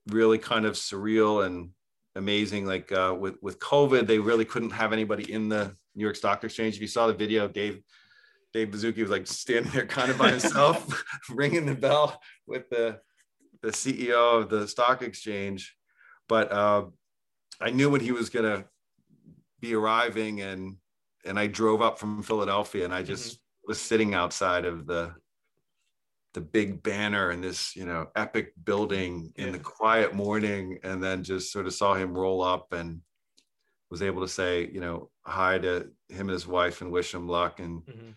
[0.09, 1.71] really kind of surreal and
[2.17, 2.67] amazing.
[2.67, 6.43] Like uh, with with COVID, they really couldn't have anybody in the New York Stock
[6.45, 6.75] Exchange.
[6.75, 7.83] If you saw the video, Dave
[8.53, 13.01] Dave Baszucki was like standing there kind of by himself, ringing the bell with the
[13.63, 15.77] the CEO of the stock exchange.
[16.29, 16.87] But uh,
[17.61, 18.65] I knew when he was gonna
[19.63, 20.77] be arriving, and
[21.25, 25.15] and I drove up from Philadelphia, and I just was sitting outside of the
[26.35, 31.23] the big banner in this you know epic building in the quiet morning and then
[31.23, 33.01] just sort of saw him roll up and
[33.91, 37.29] was able to say you know hi to him and his wife and wish him
[37.29, 38.11] luck and mm-hmm.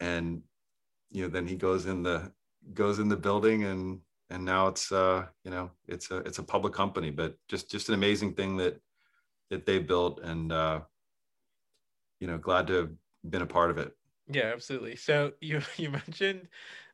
[0.00, 0.40] and
[1.10, 2.30] you know then he goes in the
[2.74, 3.98] goes in the building and
[4.30, 7.88] and now it's uh you know it's a it's a public company but just just
[7.88, 8.80] an amazing thing that
[9.50, 10.80] that they built and uh
[12.20, 12.90] you know glad to have
[13.28, 13.94] been a part of it
[14.30, 14.96] yeah, absolutely.
[14.96, 16.48] So you you mentioned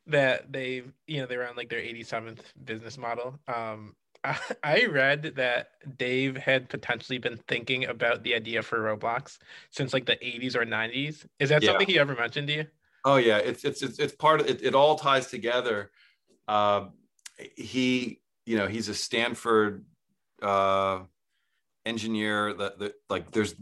[0.07, 3.39] that they you know they're on like their 87th business model.
[3.47, 9.37] Um, I, I read that Dave had potentially been thinking about the idea for Roblox
[9.71, 11.25] since like the 80s or 90s.
[11.39, 11.69] Is that yeah.
[11.69, 12.65] something he ever mentioned to you?
[13.03, 14.63] Oh yeah, it's it's it's, it's part of it.
[14.63, 15.91] It all ties together.
[16.47, 16.87] Uh,
[17.55, 19.85] he you know he's a Stanford
[20.41, 20.99] uh,
[21.85, 22.53] engineer.
[22.53, 23.55] That, that like there's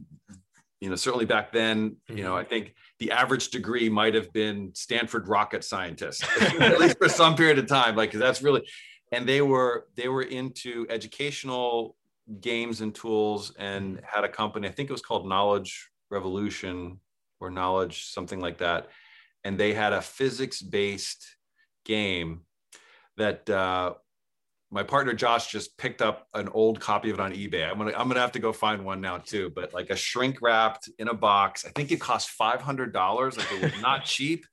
[0.80, 2.40] you know certainly back then you know mm-hmm.
[2.40, 6.26] I think the average degree might have been Stanford rocket scientist,
[6.60, 7.96] at least for some period of time.
[7.96, 8.64] Like that's really,
[9.12, 11.96] and they were they were into educational
[12.40, 14.68] games and tools and had a company.
[14.68, 17.00] I think it was called Knowledge Revolution
[17.40, 18.88] or Knowledge something like that,
[19.44, 21.26] and they had a physics based
[21.84, 22.42] game
[23.18, 23.94] that uh,
[24.74, 27.70] my partner Josh just picked up an old copy of it on eBay.
[27.70, 29.52] I'm gonna I'm gonna have to go find one now too.
[29.56, 31.64] But like a shrink wrapped in a box.
[31.64, 33.38] I think it cost five hundred dollars.
[33.38, 34.48] Like it was not cheap.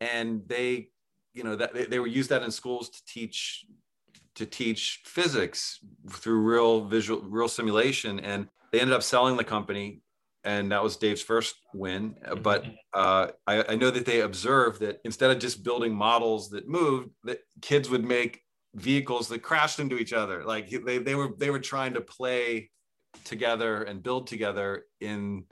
[0.00, 0.88] And they,
[1.32, 3.64] you know, that they, they were used that in schools to teach
[4.34, 5.78] to teach physics
[6.10, 8.18] through real visual real simulation.
[8.18, 10.02] And they ended up selling the company
[10.42, 12.16] and that was Dave's first win.
[12.42, 12.72] But mm-hmm.
[12.94, 17.10] uh, I, I, know that they observed that instead of just building models that moved,
[17.24, 18.40] that kids would make
[18.74, 20.44] vehicles that crashed into each other.
[20.44, 22.70] Like they, they were they were trying to play
[23.24, 25.44] together and build together in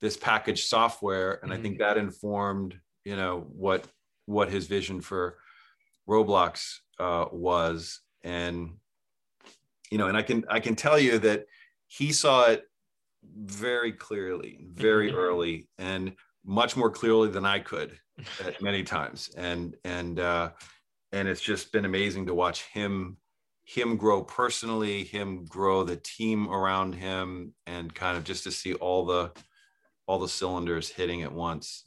[0.00, 1.52] this packaged software, and mm-hmm.
[1.52, 1.82] I think mm-hmm.
[1.82, 3.86] that informed you know what
[4.26, 5.38] what his vision for
[6.08, 8.72] Roblox uh, was, and
[9.90, 11.46] you know, and I can I can tell you that
[11.86, 12.64] he saw it
[13.22, 15.18] very clearly, very mm-hmm.
[15.18, 17.98] early, and much more clearly than I could
[18.44, 19.30] at many times.
[19.36, 20.50] And and uh,
[21.12, 23.18] and it's just been amazing to watch him
[23.62, 28.74] him grow personally, him grow the team around him, and kind of just to see
[28.74, 29.32] all the
[30.06, 31.84] all the cylinders hitting at once.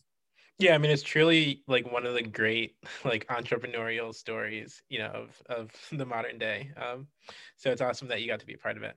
[0.60, 5.08] Yeah, I mean it's truly like one of the great like entrepreneurial stories, you know,
[5.08, 6.72] of of the modern day.
[6.78, 7.08] Um,
[7.58, 8.96] so it's awesome that you got to be a part of it.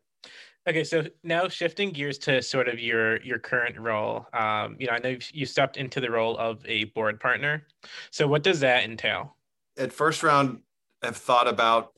[0.69, 4.27] Okay, so now shifting gears to sort of your your current role.
[4.33, 7.67] Um, you know, I know you stepped into the role of a board partner.
[8.11, 9.36] So what does that entail?
[9.79, 10.61] At first round,
[11.03, 11.93] I've thought about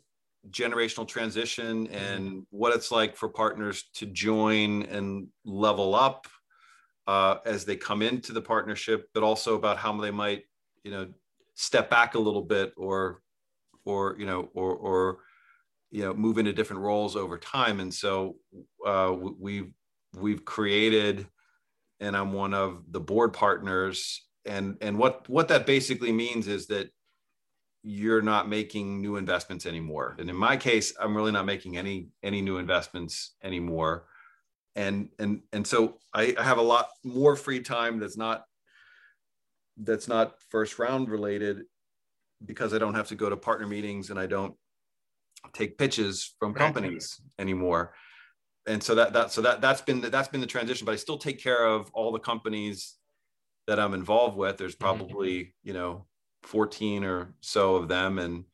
[0.50, 6.26] generational transition and what it's like for partners to join and level up
[7.06, 10.44] uh, as they come into the partnership, but also about how they might,
[10.84, 11.08] you know,
[11.54, 13.20] step back a little bit or,
[13.84, 15.18] or you know, or or
[15.90, 17.80] you know move into different roles over time.
[17.80, 18.36] And so
[18.86, 19.72] uh, we've
[20.16, 21.26] we've created
[22.00, 26.66] and i'm one of the board partners and and what what that basically means is
[26.68, 26.90] that
[27.82, 32.08] you're not making new investments anymore and in my case i'm really not making any
[32.22, 34.04] any new investments anymore
[34.74, 38.44] and and and so i, I have a lot more free time that's not
[39.76, 41.62] that's not first round related
[42.44, 44.54] because i don't have to go to partner meetings and i don't
[45.52, 47.42] take pitches from companies right.
[47.42, 47.94] anymore
[48.66, 50.96] and so that that so that that's been the, that's been the transition but i
[50.96, 52.96] still take care of all the companies
[53.68, 54.84] that i'm involved with there's mm-hmm.
[54.84, 55.68] probably mm-hmm.
[55.68, 56.06] you know
[56.48, 58.44] 14 or so of them and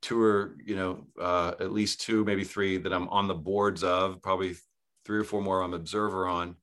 [0.00, 3.84] two or you know uh, at least two maybe three that i'm on the boards
[3.84, 4.56] of probably
[5.04, 6.56] three or four more i'm observer on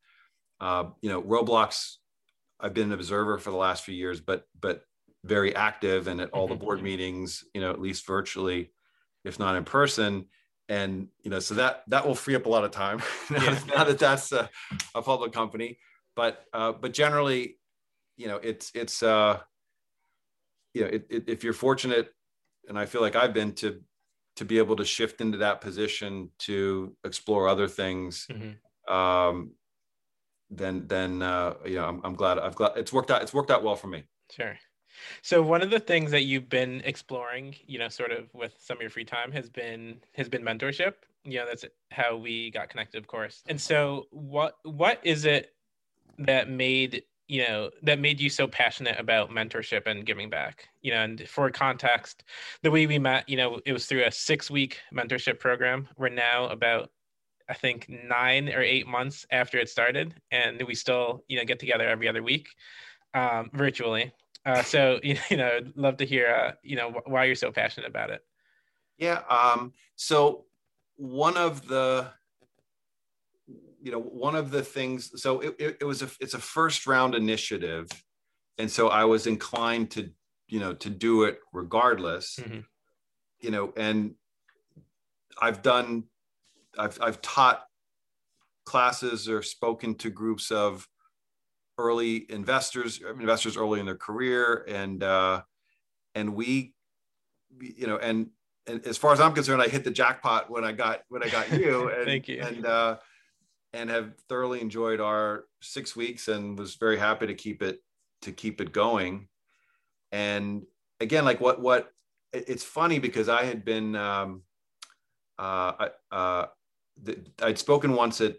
[0.60, 1.98] uh, you know roblox
[2.60, 4.82] i've been an observer for the last few years but but
[5.24, 6.64] very active and at all the mm-hmm.
[6.64, 8.72] board meetings you know at least virtually
[9.24, 10.26] if not in person
[10.68, 13.60] and you know so that that will free up a lot of time now, yeah.
[13.76, 14.50] now that that's a,
[14.96, 15.78] a, public company
[16.16, 17.58] but uh, but generally
[18.18, 19.38] you know it's it's uh
[20.74, 22.14] you know it, it, if you're fortunate
[22.68, 23.82] and i feel like i've been to
[24.36, 28.94] to be able to shift into that position to explore other things mm-hmm.
[28.94, 29.52] um
[30.50, 33.52] then then uh you know I'm, I'm glad i've glad it's worked out it's worked
[33.52, 34.58] out well for me sure
[35.22, 38.78] so one of the things that you've been exploring, you know, sort of with some
[38.78, 40.94] of your free time has been has been mentorship.
[41.24, 43.44] You know, that's how we got connected, of course.
[43.48, 45.54] And so what what is it
[46.20, 50.92] that made you know that made you so passionate about mentorship and giving back you
[50.92, 52.24] know and for context
[52.64, 56.10] the way we met you know it was through a six week mentorship program we're
[56.10, 56.90] now about
[57.48, 61.60] i think nine or eight months after it started and we still you know get
[61.60, 62.50] together every other week
[63.14, 64.12] um, virtually
[64.46, 67.90] uh, so you know, I'd love to hear uh, you know why you're so passionate
[67.90, 68.24] about it.
[68.98, 69.22] Yeah.
[69.30, 70.46] Um, so
[70.98, 72.08] one of the
[73.82, 76.88] you know one of the things so it, it, it, was a it's a first
[76.88, 77.88] round initiative
[78.58, 80.10] and so i was inclined to
[80.48, 82.60] you know to do it regardless mm-hmm.
[83.40, 84.16] you know and
[85.42, 86.04] i've done
[86.78, 87.64] i've i've taught
[88.66, 90.88] classes or spoken to groups of
[91.80, 95.42] early investors, investors early in their career, and uh,
[96.14, 96.74] and we,
[97.60, 98.28] you know, and,
[98.68, 101.30] and as far as I'm concerned, I hit the jackpot when I got when I
[101.30, 101.90] got you.
[101.96, 102.42] And, Thank you.
[102.42, 102.98] And uh,
[103.74, 107.80] and have thoroughly enjoyed our six weeks, and was very happy to keep it
[108.24, 109.28] to keep it going.
[110.12, 110.64] And
[111.00, 111.92] again, like what what
[112.34, 114.44] it's funny because I had been um,
[115.38, 116.46] uh, uh,
[117.42, 118.36] I'd spoken once at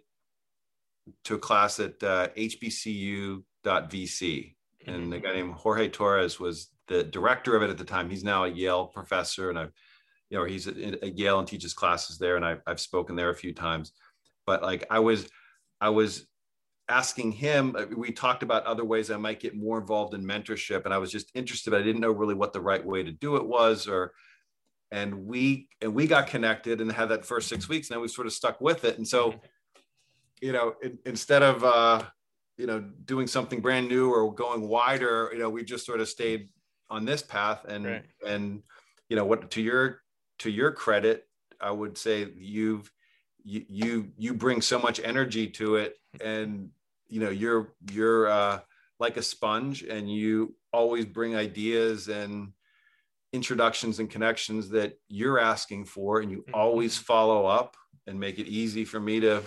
[1.25, 3.43] to a class at uh, hbcu.vc.
[3.65, 4.91] Mm-hmm.
[4.91, 8.11] And a guy named Jorge Torres was the director of it at the time.
[8.11, 9.73] He's now a Yale professor, and I've,
[10.29, 13.31] you know, he's at, at Yale and teaches classes there, and I've, I've spoken there
[13.31, 13.93] a few times.
[14.51, 15.29] But like I was,
[15.81, 16.27] I was
[16.89, 20.85] asking him, uh, we talked about other ways I might get more involved in mentorship,
[20.85, 21.75] and I was just interested.
[21.75, 24.13] I didn't know really what the right way to do it was, or
[24.91, 28.09] and we and we got connected and had that first six weeks, and then we
[28.09, 28.99] sort of stuck with it.
[28.99, 29.39] And so mm-hmm
[30.41, 32.03] you know, in, instead of uh,
[32.57, 36.09] you know doing something brand new or going wider, you know, we just sort of
[36.09, 36.49] stayed
[36.89, 37.65] on this path.
[37.67, 38.05] And right.
[38.27, 38.63] and
[39.09, 40.03] you know what to your
[40.41, 41.27] to your credit,
[41.61, 42.91] I would say you've
[43.45, 46.71] you you you bring so much energy to it and
[47.09, 48.61] you know you're you're uh
[48.99, 52.53] like a sponge and you always bring ideas and
[53.33, 56.55] introductions and connections that you're asking for and you mm-hmm.
[56.55, 57.77] always follow up
[58.07, 59.43] and make it easy for me to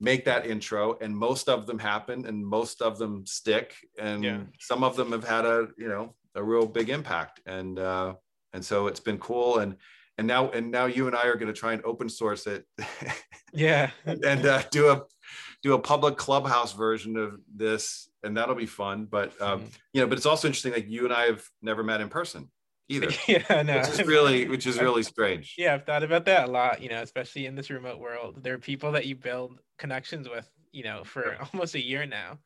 [0.00, 4.40] make that intro and most of them happen and most of them stick and yeah.
[4.60, 8.12] some of them have had a you know a real big impact and uh
[8.52, 9.76] and so it's been cool and
[10.18, 12.64] and now and now you and I are going to try and open source it.
[13.52, 13.90] yeah.
[14.04, 15.02] and uh, do a
[15.62, 19.06] do a public clubhouse version of this, and that'll be fun.
[19.10, 19.68] But um, mm-hmm.
[19.92, 20.72] you know, but it's also interesting.
[20.72, 22.50] Like you and I have never met in person
[22.88, 23.08] either.
[23.28, 23.78] yeah, no.
[23.78, 25.54] Which is really, which is really strange.
[25.58, 26.82] Yeah, I've thought about that a lot.
[26.82, 30.48] You know, especially in this remote world, there are people that you build connections with.
[30.72, 32.38] You know, for almost a year now.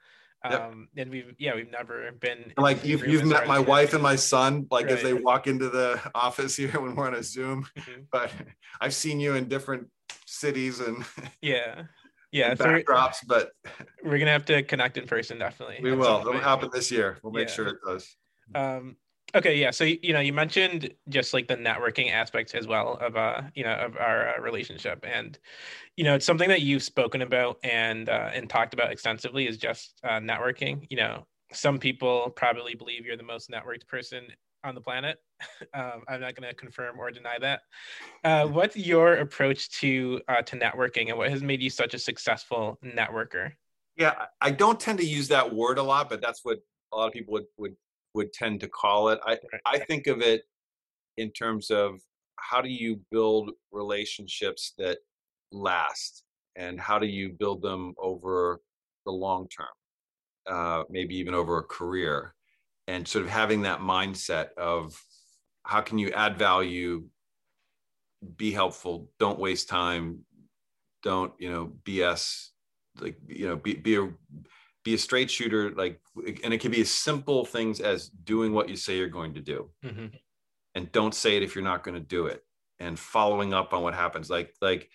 [0.49, 0.61] Yep.
[0.61, 4.17] Um, and we've yeah we've never been like you've, you've met my wife and my
[4.17, 4.95] son like right.
[4.95, 8.01] as they walk into the office here when we're on a zoom mm-hmm.
[8.11, 8.33] but
[8.81, 9.87] i've seen you in different
[10.25, 11.05] cities and
[11.43, 11.83] yeah
[12.33, 13.51] yeah and backdrops but
[14.03, 17.35] we're gonna have to connect in person definitely we will it'll happen this year we'll
[17.35, 17.55] make yeah.
[17.55, 18.17] sure it does
[18.55, 18.97] um
[19.35, 23.17] okay yeah so you know you mentioned just like the networking aspects as well of
[23.17, 25.39] uh you know of our uh, relationship and
[25.97, 29.57] you know it's something that you've spoken about and uh, and talked about extensively is
[29.57, 34.25] just uh, networking you know some people probably believe you're the most networked person
[34.65, 35.19] on the planet.
[35.73, 37.61] Um, i'm not going to confirm or deny that.
[38.25, 41.99] Uh, what's your approach to uh, to networking and what has made you such a
[41.99, 43.53] successful networker?
[43.97, 46.59] Yeah i don't tend to use that word a lot but that's what
[46.93, 47.77] a lot of people would would
[48.15, 49.21] would tend to call it.
[49.25, 50.43] I, I think of it
[51.17, 52.01] in terms of
[52.37, 54.99] how do you build relationships that
[55.53, 56.25] last
[56.57, 58.61] and how do you build them over
[59.07, 59.67] the long term,
[60.49, 62.35] uh, maybe even over a career,
[62.87, 65.01] and sort of having that mindset of
[65.65, 67.05] how can you add value,
[68.37, 70.21] be helpful, don't waste time,
[71.03, 72.49] don't you know BS,
[73.01, 74.09] like you know be be a
[74.85, 76.01] be a straight shooter like
[76.45, 79.41] and it can be as simple things as doing what you say you're going to
[79.41, 80.07] do mm-hmm.
[80.75, 82.43] and don't say it if you're not going to do it
[82.79, 84.89] and following up on what happens like like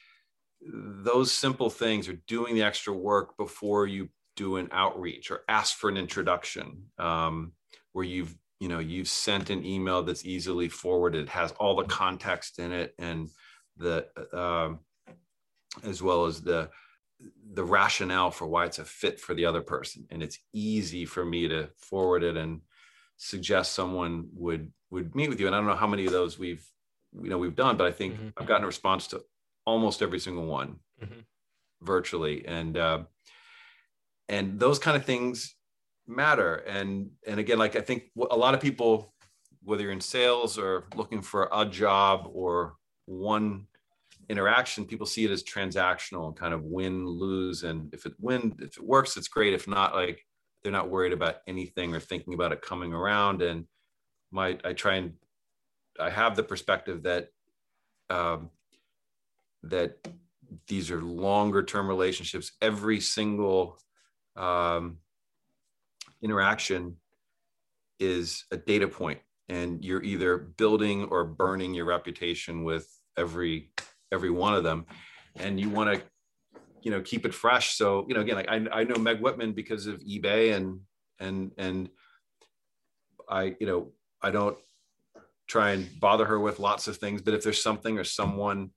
[0.62, 5.78] those simple things are doing the extra work before you do an outreach or ask
[5.78, 7.54] for an introduction um,
[7.94, 12.60] where you've you know you've sent an email that's easily forwarded has all the context
[12.60, 13.30] in it and
[13.78, 14.74] the uh,
[15.84, 16.70] as well as the
[17.54, 21.24] the rationale for why it's a fit for the other person and it's easy for
[21.24, 22.62] me to forward it and
[23.18, 26.38] suggest someone would would meet with you and i don't know how many of those
[26.38, 26.66] we've
[27.22, 28.30] you know we've done but i think mm-hmm.
[28.38, 29.22] i've gotten a response to
[29.66, 31.20] almost every single one mm-hmm.
[31.82, 33.00] virtually and uh,
[34.28, 35.56] and those kind of things
[36.08, 39.14] matter and and again like i think a lot of people
[39.64, 43.66] whether you're in sales or looking for a job or one
[44.30, 47.64] interaction, people see it as transactional kind of win lose.
[47.64, 49.54] And if it win, if it works, it's great.
[49.54, 50.26] If not, like
[50.64, 53.42] they're not worried about anything or thinking about it coming around.
[53.42, 53.66] And
[54.32, 55.14] my, I try and
[56.00, 57.30] I have the perspective that
[58.10, 58.50] um,
[59.64, 59.98] that
[60.68, 62.52] these are longer term relationships.
[62.62, 63.80] Every single
[64.36, 64.98] um,
[66.22, 66.98] interaction
[68.00, 69.20] is a data point,
[69.50, 73.72] and you're either building or burning your reputation with every
[74.12, 74.86] every one of them
[75.38, 76.06] and you want to
[76.82, 77.76] you know keep it fresh.
[77.76, 80.80] So you know again like I, I know meg whitman because of ebay and
[81.20, 81.90] and and
[83.30, 83.92] i you know
[84.22, 84.58] i don't
[85.48, 88.70] try and bother her with lots of things but if there's something or someone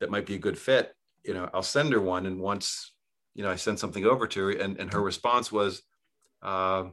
[0.00, 0.92] that might be a good fit
[1.24, 2.26] you know i'll send her one.
[2.26, 2.92] And once
[3.34, 5.82] you know i send something over to her and, and her response was
[6.42, 6.84] uh,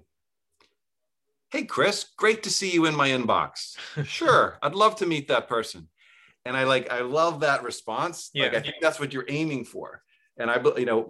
[1.52, 3.76] hey chris great to see you in my inbox.
[4.06, 5.90] Sure i'd love to meet that person
[6.46, 8.30] and i like i love that response.
[8.34, 8.46] Yeah.
[8.46, 10.02] like i think that's what you're aiming for.
[10.38, 11.08] And i you know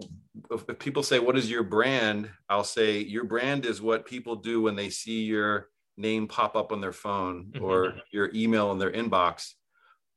[0.50, 2.30] if, people say what is your brand?
[2.48, 6.72] I'll say your brand is what people do when they see your name pop up
[6.72, 7.64] on their phone mm-hmm.
[7.64, 9.52] or your email in their inbox.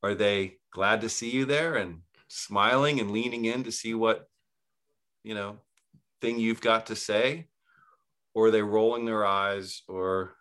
[0.03, 4.27] Are they glad to see you there and smiling and leaning in to see what
[5.23, 5.57] you know
[6.21, 7.47] thing you've got to say?
[8.33, 10.35] Or are they rolling their eyes or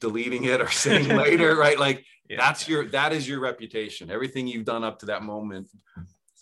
[0.00, 1.54] deleting it or saying later?
[1.56, 1.78] Right?
[1.78, 2.36] Like yeah.
[2.38, 5.68] that's your that is your reputation everything you've done up to that moment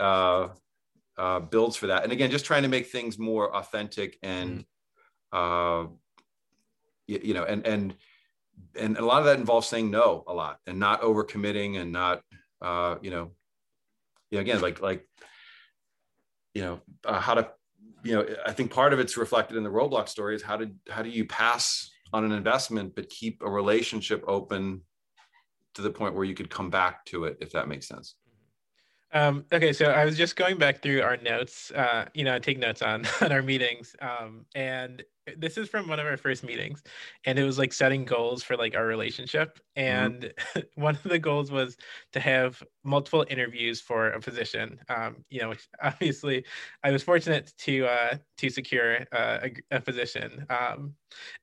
[0.00, 0.48] uh,
[1.16, 4.64] uh, builds for that and again just trying to make things more authentic and
[5.34, 5.84] mm.
[5.84, 5.88] uh,
[7.06, 7.94] you, you, know and and
[8.76, 12.22] and a lot of that involves saying no a lot and not overcommitting and not
[12.62, 13.32] uh, you know
[14.30, 15.08] yeah again like like
[16.54, 17.48] you know uh, how to
[18.04, 20.76] you know i think part of it's reflected in the roblox story is how did
[20.90, 24.82] how do you pass on an investment but keep a relationship open
[25.78, 28.16] to the point where you could come back to it if that makes sense
[29.12, 31.70] Um, okay, so I was just going back through our notes.
[31.70, 35.02] Uh, you know, I take notes on on our meetings, um, and
[35.36, 36.82] this is from one of our first meetings,
[37.24, 39.58] and it was like setting goals for like our relationship.
[39.76, 40.06] Mm-hmm.
[40.06, 40.60] And mm-hmm.
[40.82, 41.76] one of the goals was
[42.12, 44.78] to have multiple interviews for a position.
[44.88, 46.44] Um, you know, which obviously
[46.82, 50.46] I was fortunate to uh, to secure uh, a, a, position.
[50.50, 50.94] Um,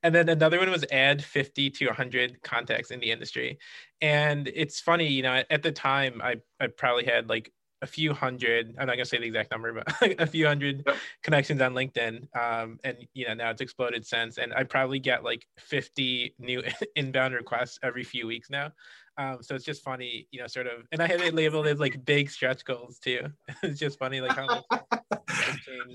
[0.02, 3.58] and then another one was add 50 to 100 contacts in the industry.
[4.00, 7.86] And it's funny, you know, at, at the time I I probably had like a
[7.86, 10.96] few hundred i'm not going to say the exact number but a few hundred yep.
[11.22, 15.24] connections on linkedin um, and you know now it's exploded since and i probably get
[15.24, 16.62] like 50 new
[16.96, 18.72] inbound requests every few weeks now.
[19.18, 21.80] Um, so it's just funny you know sort of and i have it labeled as
[21.80, 23.20] like big stretch goals too.
[23.62, 24.64] It's just funny like how much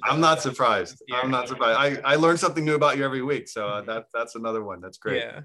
[0.05, 1.03] i'm not surprised.
[1.13, 2.01] i'm not surprised.
[2.03, 4.81] I, I learn something new about you every week so uh, that that's another one.
[4.81, 5.23] That's great.
[5.23, 5.41] Yeah.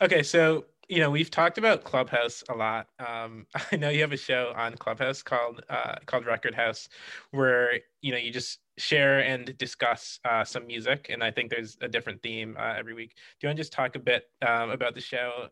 [0.00, 2.88] Okay so you know, we've talked about Clubhouse a lot.
[2.98, 6.88] Um, I know you have a show on Clubhouse called uh, called Record House,
[7.30, 11.76] where you know you just share and discuss uh, some music, and I think there's
[11.80, 13.14] a different theme uh, every week.
[13.40, 15.48] Do you want to just talk a bit um, about the show?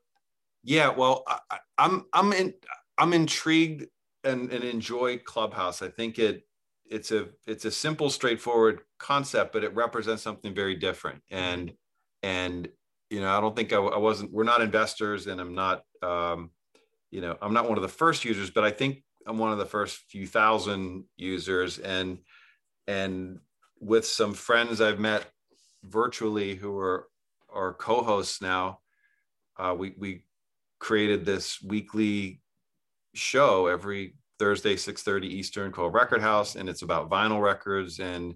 [0.63, 2.55] Yeah, well, I, I'm I'm in
[2.99, 3.87] I'm intrigued
[4.25, 5.83] and, and enjoy Clubhouse.
[5.83, 6.45] I think it
[6.91, 11.23] it's a it's a simple, straightforward concept, but it represents something very different.
[11.31, 11.73] And
[12.23, 12.69] and
[13.11, 16.51] you know, I don't think I, I wasn't, we're not investors and I'm not, um,
[17.11, 19.59] you know, I'm not one of the first users, but I think I'm one of
[19.59, 22.19] the first few thousand users and,
[22.87, 23.41] and
[23.81, 25.27] with some friends I've met
[25.85, 27.09] virtually who are,
[27.53, 28.79] are co-hosts now,
[29.59, 30.25] uh, we, we
[30.79, 32.41] created this weekly
[33.15, 36.55] show every Thursday, 6.30 Eastern called Record House.
[36.55, 38.35] And it's about vinyl records and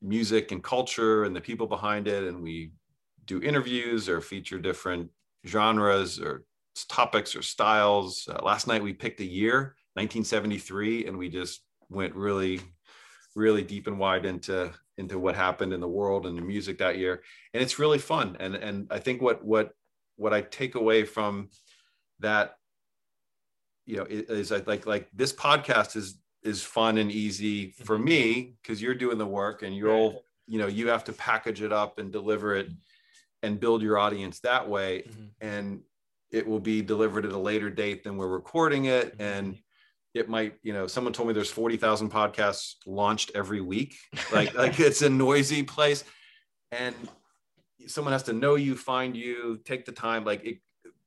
[0.00, 2.24] music and culture and the people behind it.
[2.24, 2.70] And we
[3.28, 5.10] do interviews or feature different
[5.46, 6.44] genres or
[6.88, 8.26] topics or styles.
[8.28, 12.60] Uh, last night we picked a year, 1973, and we just went really,
[13.36, 16.98] really deep and wide into into what happened in the world and the music that
[16.98, 17.22] year.
[17.54, 18.36] And it's really fun.
[18.40, 19.70] And and I think what what
[20.16, 21.50] what I take away from
[22.20, 22.56] that,
[23.86, 28.04] you know, is, is like like this podcast is is fun and easy for mm-hmm.
[28.04, 31.72] me because you're doing the work and you'll you know you have to package it
[31.72, 32.68] up and deliver it
[33.42, 35.24] and build your audience that way mm-hmm.
[35.40, 35.80] and
[36.30, 39.12] it will be delivered at a later date than we're recording it.
[39.12, 39.22] Mm-hmm.
[39.22, 39.58] and
[40.14, 43.96] it might you know someone told me there's 40,000 podcasts launched every week.
[44.32, 46.04] Like like it's a noisy place.
[46.72, 46.94] And
[47.86, 50.24] someone has to know you find you take the time.
[50.24, 50.58] Like it,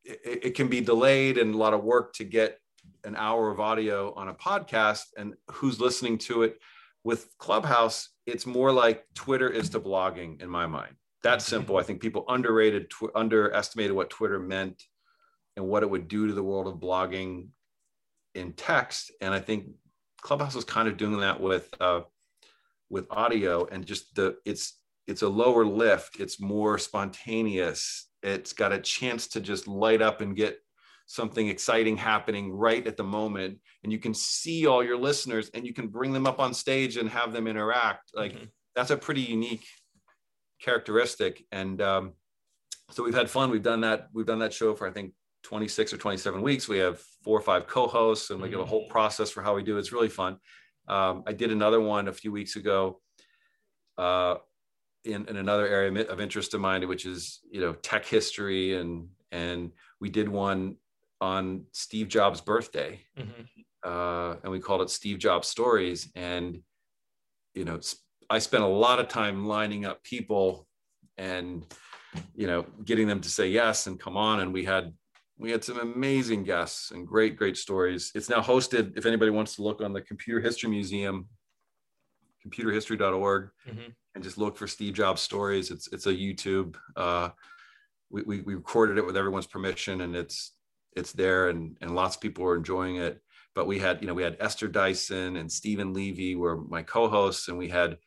[0.03, 2.59] it, it can be delayed and a lot of work to get
[3.03, 5.05] an hour of audio on a podcast.
[5.17, 6.59] And who's listening to it
[7.03, 11.77] with clubhouse it's more like twitter is to blogging in my mind that simple.
[11.77, 14.83] I think people underrated, tw- underestimated what Twitter meant
[15.55, 17.49] and what it would do to the world of blogging
[18.35, 19.11] in text.
[19.21, 19.67] And I think
[20.21, 22.01] Clubhouse is kind of doing that with uh,
[22.89, 26.19] with audio and just the it's it's a lower lift.
[26.19, 28.07] It's more spontaneous.
[28.23, 30.59] It's got a chance to just light up and get
[31.07, 35.67] something exciting happening right at the moment and you can see all your listeners and
[35.67, 38.45] you can bring them up on stage and have them interact like mm-hmm.
[38.75, 39.65] that's a pretty unique
[40.61, 41.45] characteristic.
[41.51, 42.13] And um,
[42.91, 43.49] so we've had fun.
[43.49, 44.07] We've done that.
[44.13, 46.67] We've done that show for I think 26 or 27 weeks.
[46.67, 48.57] We have four or five co-hosts, and we mm-hmm.
[48.57, 49.77] give a whole process for how we do.
[49.77, 49.79] It.
[49.79, 50.37] It's really fun.
[50.87, 53.01] Um, I did another one a few weeks ago.
[53.97, 54.35] Uh,
[55.03, 59.07] in, in another area of interest of mine, which is you know tech history, and
[59.31, 60.77] and we did one
[61.19, 63.41] on Steve Jobs' birthday, mm-hmm.
[63.83, 66.11] uh, and we called it Steve Jobs Stories.
[66.15, 66.61] And
[67.53, 67.79] you know,
[68.31, 70.65] I spent a lot of time lining up people
[71.17, 71.65] and
[72.33, 74.39] you know getting them to say yes and come on.
[74.39, 74.93] And we had
[75.37, 78.11] we had some amazing guests and great great stories.
[78.15, 81.27] It's now hosted if anybody wants to look on the computer history museum
[82.45, 83.89] computerhistory.org mm-hmm.
[84.15, 85.69] and just look for steve jobs stories.
[85.69, 87.29] It's it's a youtube uh,
[88.09, 90.53] we, we, we recorded it with everyone's permission and it's
[90.95, 93.21] it's there and and lots of people are enjoying it.
[93.53, 97.49] But we had you know we had esther dyson and steven levy were my co-hosts
[97.49, 97.97] and we had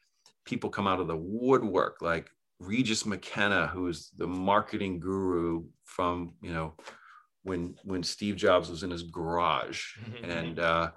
[0.44, 2.30] people come out of the woodwork like
[2.60, 6.74] Regis McKenna, who's the marketing guru from, you know,
[7.42, 10.90] when when Steve Jobs was in his garage, and uh,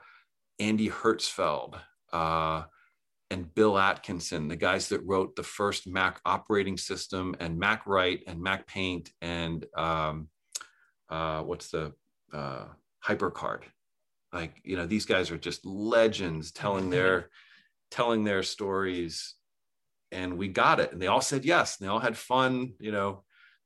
[0.59, 1.79] Andy Hertzfeld
[2.13, 2.63] uh,
[3.29, 8.21] and Bill Atkinson, the guys that wrote the first Mac operating system and Mac Write
[8.27, 10.29] and Mac Paint and um,
[11.09, 11.93] uh, what's the
[12.33, 12.65] uh,
[13.05, 13.63] HyperCard.
[14.33, 17.29] Like you know, these guys are just legends telling their
[17.91, 19.35] telling their stories
[20.11, 22.91] and we got it and they all said yes and they all had fun you
[22.91, 23.23] know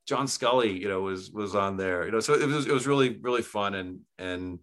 [0.08, 2.88] john sculley you know was was on there you know so it was it was
[2.88, 4.60] really really fun and and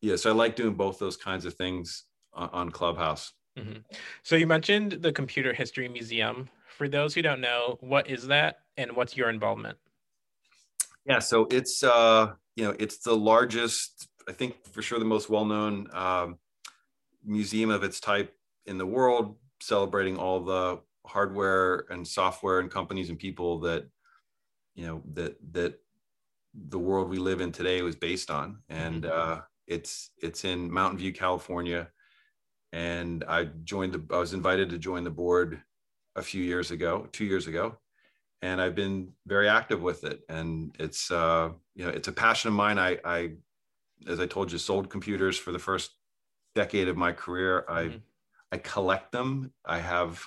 [0.00, 3.32] yeah, so I like doing both those kinds of things on, on Clubhouse.
[3.58, 3.80] Mm-hmm.
[4.22, 6.48] So you mentioned the Computer History Museum.
[6.78, 9.76] For those who don't know, what is that, and what's your involvement?
[11.04, 15.28] Yeah, so it's uh, you know it's the largest, I think for sure the most
[15.28, 16.38] well-known um,
[17.24, 18.34] museum of its type
[18.66, 23.88] in the world, celebrating all the hardware and software and companies and people that
[24.74, 25.80] you know that that
[26.54, 28.58] the world we live in today was based on.
[28.68, 29.32] And mm-hmm.
[29.32, 31.88] uh, it's it's in mountain view california.
[32.72, 35.62] And i joined the i was invited to join the board
[36.16, 37.78] a few years ago two years ago.
[38.42, 40.20] And i've been very active with it.
[40.28, 42.78] And it's uh, you know it's a passion of mine.
[42.78, 43.30] I i
[44.08, 45.90] as i told you sold computers for the first
[46.54, 47.64] decade of my career.
[47.68, 47.98] I mm-hmm.
[48.52, 50.22] I collect them i have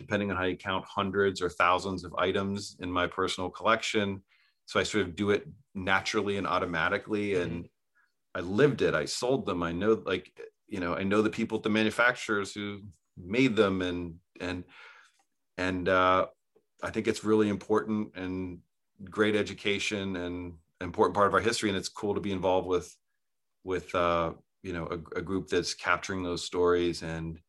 [0.00, 4.22] depending on how you count, hundreds or thousands of items in my personal collection.
[4.64, 7.32] So I sort of do it naturally and automatically.
[7.32, 7.42] Mm-hmm.
[7.42, 7.68] And
[8.34, 8.94] I lived it.
[8.94, 9.62] I sold them.
[9.62, 10.32] I know, like,
[10.68, 12.80] you know, I know the people at the manufacturers who
[13.18, 14.64] made them, and and
[15.58, 16.26] and uh,
[16.82, 18.60] I think it's really important and
[19.04, 21.68] great education and important part of our history.
[21.68, 22.96] And it's cool to be involved with
[23.64, 24.32] with uh,
[24.62, 27.40] you know a, a group that's capturing those stories and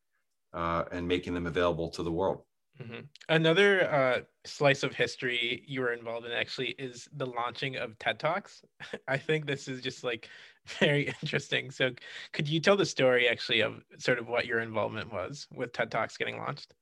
[0.52, 2.42] uh, and making them available to the world.
[2.80, 3.00] Mm-hmm.
[3.28, 8.18] Another uh, slice of history you were involved in actually is the launching of TED
[8.18, 8.62] Talks.
[9.08, 10.28] I think this is just like
[10.78, 11.70] very interesting.
[11.70, 11.90] So,
[12.32, 15.90] could you tell the story actually of sort of what your involvement was with TED
[15.90, 16.74] Talks getting launched?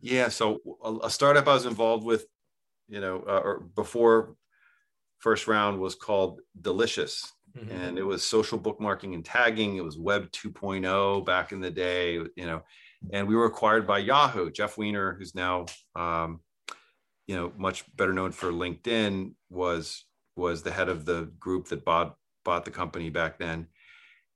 [0.00, 2.26] Yeah, so a, a startup I was involved with,
[2.88, 4.34] you know, uh, or before
[5.18, 7.70] first round was called Delicious, Mm-hmm.
[7.70, 12.14] and it was social bookmarking and tagging it was web 2.0 back in the day
[12.14, 12.62] you know
[13.10, 14.50] and we were acquired by Yahoo.
[14.50, 16.40] Jeff Weiner, who's now um,
[17.26, 20.04] you know much better known for LinkedIn, was
[20.36, 23.66] was the head of the group that bought bought the company back then.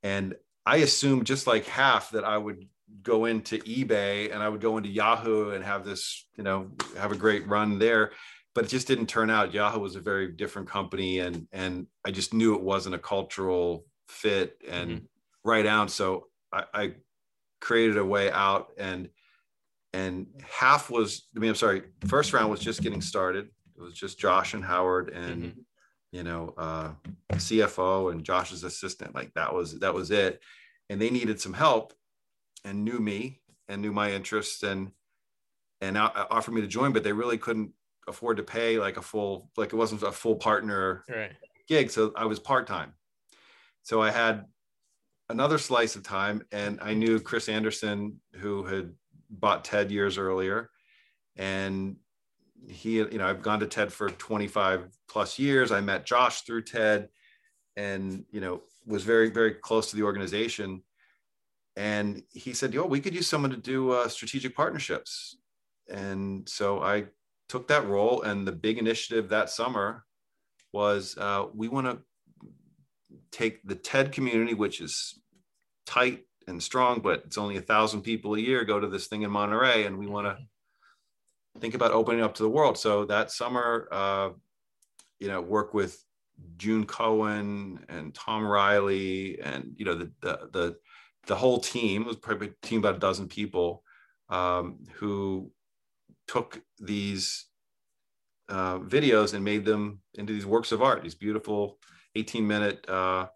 [0.03, 2.67] And I assumed just like half that I would
[3.03, 7.12] go into eBay and I would go into Yahoo and have this, you know, have
[7.12, 8.12] a great run there.
[8.57, 9.55] But it just didn't turn out.
[9.55, 13.87] Yahoo was a very different company, and and I just knew it wasn't a cultural
[14.09, 15.05] fit and mm-hmm.
[15.45, 15.93] right out.
[15.93, 16.95] So I, I
[17.61, 19.09] created a way out and
[19.93, 23.95] and half was i mean i'm sorry first round was just getting started it was
[23.95, 25.61] just josh and howard and mm-hmm.
[26.13, 26.91] you know uh
[27.33, 30.41] cfo and josh's assistant like that was that was it
[30.91, 31.93] and they needed some help
[32.65, 34.91] and knew me and knew my interests and
[35.81, 37.73] and offered me to join but they really couldn't
[38.07, 41.33] afford to pay like a full like it wasn't a full partner right.
[41.69, 42.93] gig so i was part-time.
[43.83, 44.47] So i had
[45.29, 48.93] another slice of time and I knew Chris Anderson who had
[49.29, 50.71] bought TED years earlier
[51.37, 51.97] and
[52.69, 55.73] he you know I've gone to TED for 25 plus years.
[55.73, 57.09] I met Josh through TED
[57.77, 60.83] and you know was very very close to the organization.
[61.77, 65.37] And he said yo we could use someone to do uh, strategic partnerships.
[65.89, 67.07] And so I
[67.49, 70.05] took that role and the big initiative that summer
[70.72, 71.99] was uh, we want to
[73.30, 75.20] take the TED community, which is
[75.86, 79.22] tight and strong, but it's only a thousand people a year go to this thing
[79.22, 80.36] in Monterey, and we want to
[81.61, 82.78] think about opening up to the world.
[82.78, 84.30] So that summer, uh,
[85.18, 86.03] you know, work with
[86.57, 90.76] June Cohen and Tom Rielly, and you know the the the,
[91.26, 93.82] the whole team was probably a team about a dozen people
[94.28, 95.51] um, who
[96.27, 97.47] took these
[98.49, 101.79] uh, videos and made them into these works of art, these beautiful
[102.14, 103.27] 18 minute uh,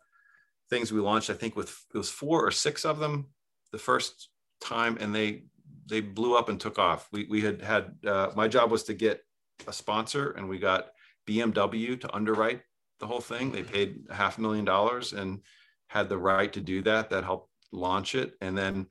[0.68, 1.30] things we launched.
[1.30, 3.26] I think with it was four or six of them
[3.72, 4.28] the first
[4.60, 5.44] time, and they
[5.86, 7.08] they blew up and took off.
[7.12, 9.20] We we had had uh, my job was to get
[9.66, 10.88] a sponsor, and we got
[11.28, 12.62] BMW to underwrite
[13.00, 13.52] the whole thing.
[13.52, 15.40] They paid half a million dollars and
[15.88, 17.10] had the right to do that.
[17.10, 18.86] That helped launch it, and then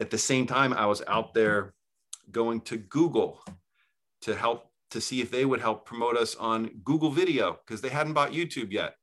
[0.00, 1.74] at the same time, I was out there
[2.32, 3.42] going to Google
[4.22, 7.88] to help to see if they would help promote us on Google Video because they
[7.88, 8.94] hadn't bought YouTube yet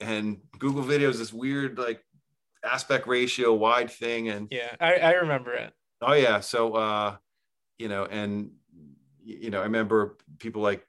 [0.00, 2.02] and Google Video is this weird like
[2.64, 4.28] aspect ratio wide thing.
[4.28, 5.72] And yeah, I, I remember it.
[6.00, 6.40] Oh yeah.
[6.40, 7.16] So uh,
[7.78, 8.50] you know, and
[9.22, 10.86] you know, I remember people like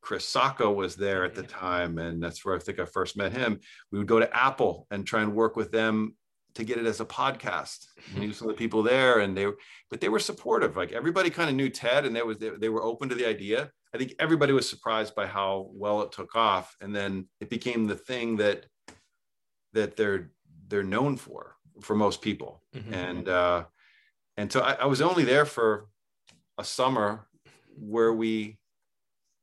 [0.00, 3.32] Chris Sacca was there at the time, and that's where I think I first met
[3.32, 3.60] him.
[3.90, 6.14] We would go to Apple and try and work with them
[6.54, 7.86] to get it as a podcast.
[8.14, 9.56] We knew some of the people there, and they, were,
[9.90, 10.76] but they were supportive.
[10.76, 13.26] Like everybody kind of knew Ted, and they was they, they were open to the
[13.26, 13.70] idea.
[13.94, 17.86] I think everybody was surprised by how well it took off, and then it became
[17.86, 18.66] the thing that
[19.72, 20.30] that they're
[20.68, 22.62] they're known for for most people.
[22.74, 22.94] Mm-hmm.
[22.94, 23.64] And uh,
[24.36, 25.86] and so I, I was only there for
[26.58, 27.26] a summer
[27.76, 28.58] where we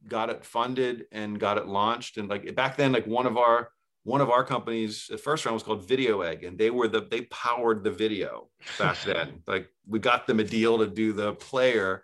[0.07, 2.17] got it funded and got it launched.
[2.17, 3.69] And like back then, like one of our
[4.03, 7.01] one of our companies, the first round was called Video Egg, and they were the
[7.01, 8.49] they powered the video
[8.79, 9.43] back then.
[9.47, 12.03] like we got them a deal to do the player,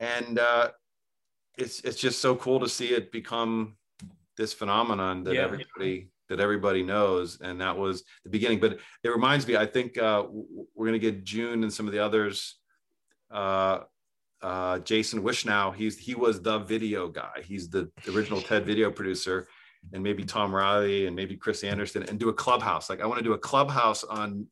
[0.00, 0.70] and uh,
[1.56, 3.76] it's it's just so cool to see it become
[4.36, 5.42] this phenomenon that yeah.
[5.42, 7.40] everybody that everybody knows.
[7.40, 8.58] And that was the beginning.
[8.58, 10.24] But it reminds me i think uh,
[10.74, 12.56] we're going to get june and some of the others
[13.30, 13.80] uh,
[14.42, 17.42] uh, jason wishnow he's he was the video guy.
[17.44, 19.46] He's the original ted video producer
[19.92, 22.90] and maybe tom rielly and maybe chris anderson and do a clubhouse.
[22.90, 24.46] Like i want to do a clubhouse on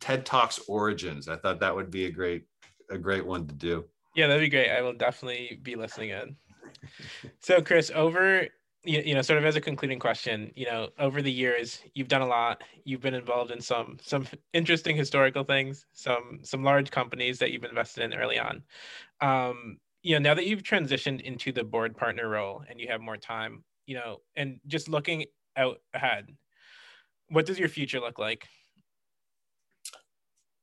[0.00, 1.28] ted talks origins.
[1.28, 2.44] I thought that would be a great
[2.90, 3.84] a great one to do.
[4.14, 4.70] Yeah that'd be great.
[4.70, 6.36] I will definitely be listening in.
[7.40, 8.48] So chris over
[8.84, 12.08] you, you know sort of as a concluding question you know over the years you've
[12.08, 12.62] done a lot.
[12.84, 17.64] You've been involved in some some interesting historical things some some large companies that you've
[17.64, 18.62] invested in early on.
[19.20, 23.00] Um you know now that you've transitioned into the board partner role and you have
[23.00, 25.24] more time you know and just looking
[25.56, 26.28] out ahead
[27.28, 28.46] what does your future look like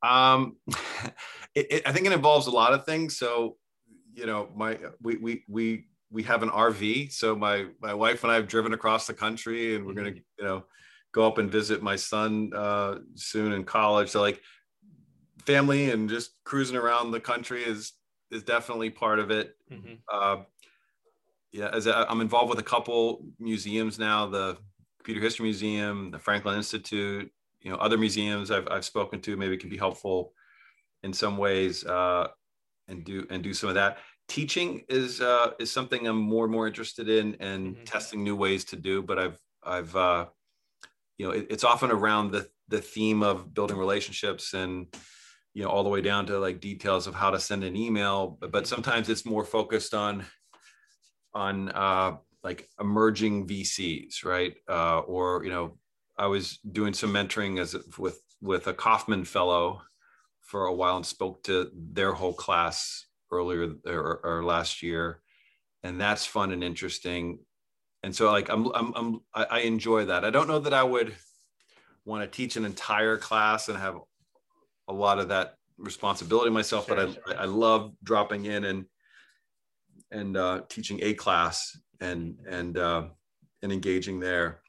[0.04, 0.56] um
[1.56, 3.58] it, it, i think it involves a lot of things so
[4.14, 7.12] you know my we we we we have an RV.
[7.12, 10.46] So my my wife and I have driven across the country, and we're gonna you
[10.46, 10.64] know
[11.12, 14.10] go up and visit my son uh, soon in college.
[14.10, 14.42] So like
[15.46, 17.94] family and just cruising around the country is
[18.32, 19.56] is definitely part of it.
[19.72, 19.94] Mm-hmm.
[20.12, 20.44] Uh,
[21.56, 24.58] yeah, as i am involved with a couple museums now, the
[24.98, 27.32] Computer History Museum, the Franklin Institute,
[27.62, 30.34] you know, other museums I've I've spoken to maybe can be helpful
[31.04, 32.28] in some ways uh,
[32.90, 36.52] and do and do some of that teaching is uh, is something I'm more and
[36.52, 37.84] more interested in and mm-hmm.
[37.86, 39.02] testing new ways to do.
[39.02, 40.26] But I've I've uh,
[41.18, 44.88] you know it, it's often around the the theme of building relationships and
[45.54, 48.38] you know all the way down to like details of how to send an email.
[48.40, 48.76] But, but mm-hmm.
[48.76, 50.26] sometimes it's more focused on
[51.36, 54.56] on uh, like emerging VCs, right?
[54.68, 55.78] Uh, or you know
[56.18, 59.82] I was doing some mentoring as with with a Kauffman fellow
[60.40, 65.22] for a while and spoke to their whole class earlier or, or last year,
[65.84, 67.40] and that's fun and interesting.
[68.04, 70.24] And so, like, I'm, I'm, I'm I enjoy that.
[70.24, 71.16] I don't know that I would
[72.06, 73.98] want to teach an entire class and have
[74.88, 77.42] a lot of that responsibility myself, sure, but I, sure.
[77.42, 78.86] I love dropping in and
[80.12, 83.04] and uh, teaching a class and and uh,
[83.62, 84.62] and engaging there.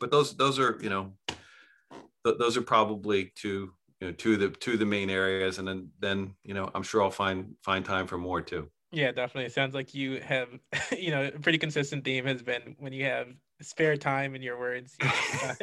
[0.00, 1.12] But those those are you know
[2.24, 5.58] th- those are probably two you know two of the two of the main areas.
[5.58, 8.70] And then then you know i'm sure i'll find find time for more too.
[8.92, 9.46] Yeah definitely.
[9.46, 10.48] It sounds like you have
[10.98, 13.28] you know a pretty consistent theme has been when you have
[13.64, 15.56] spare time in your words you, find,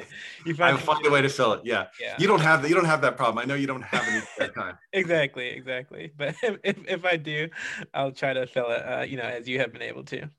[0.45, 1.87] you find, I find a way to fill it yeah.
[1.99, 2.15] yeah.
[2.19, 2.69] You don't have that.
[2.69, 3.39] you don't have that problem.
[3.39, 4.77] I know you don't have any spare time.
[4.93, 6.11] Exactly exactly.
[6.15, 7.49] But if, if, if i do
[7.93, 10.29] i'll try to fill it uh, you know as you have been able to.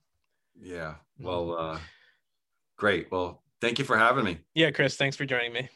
[0.60, 0.94] Yeah.
[1.18, 1.78] Well uh
[2.76, 3.10] great.
[3.10, 4.38] Well thank you for having me.
[4.54, 5.68] Yeah chris thanks for joining me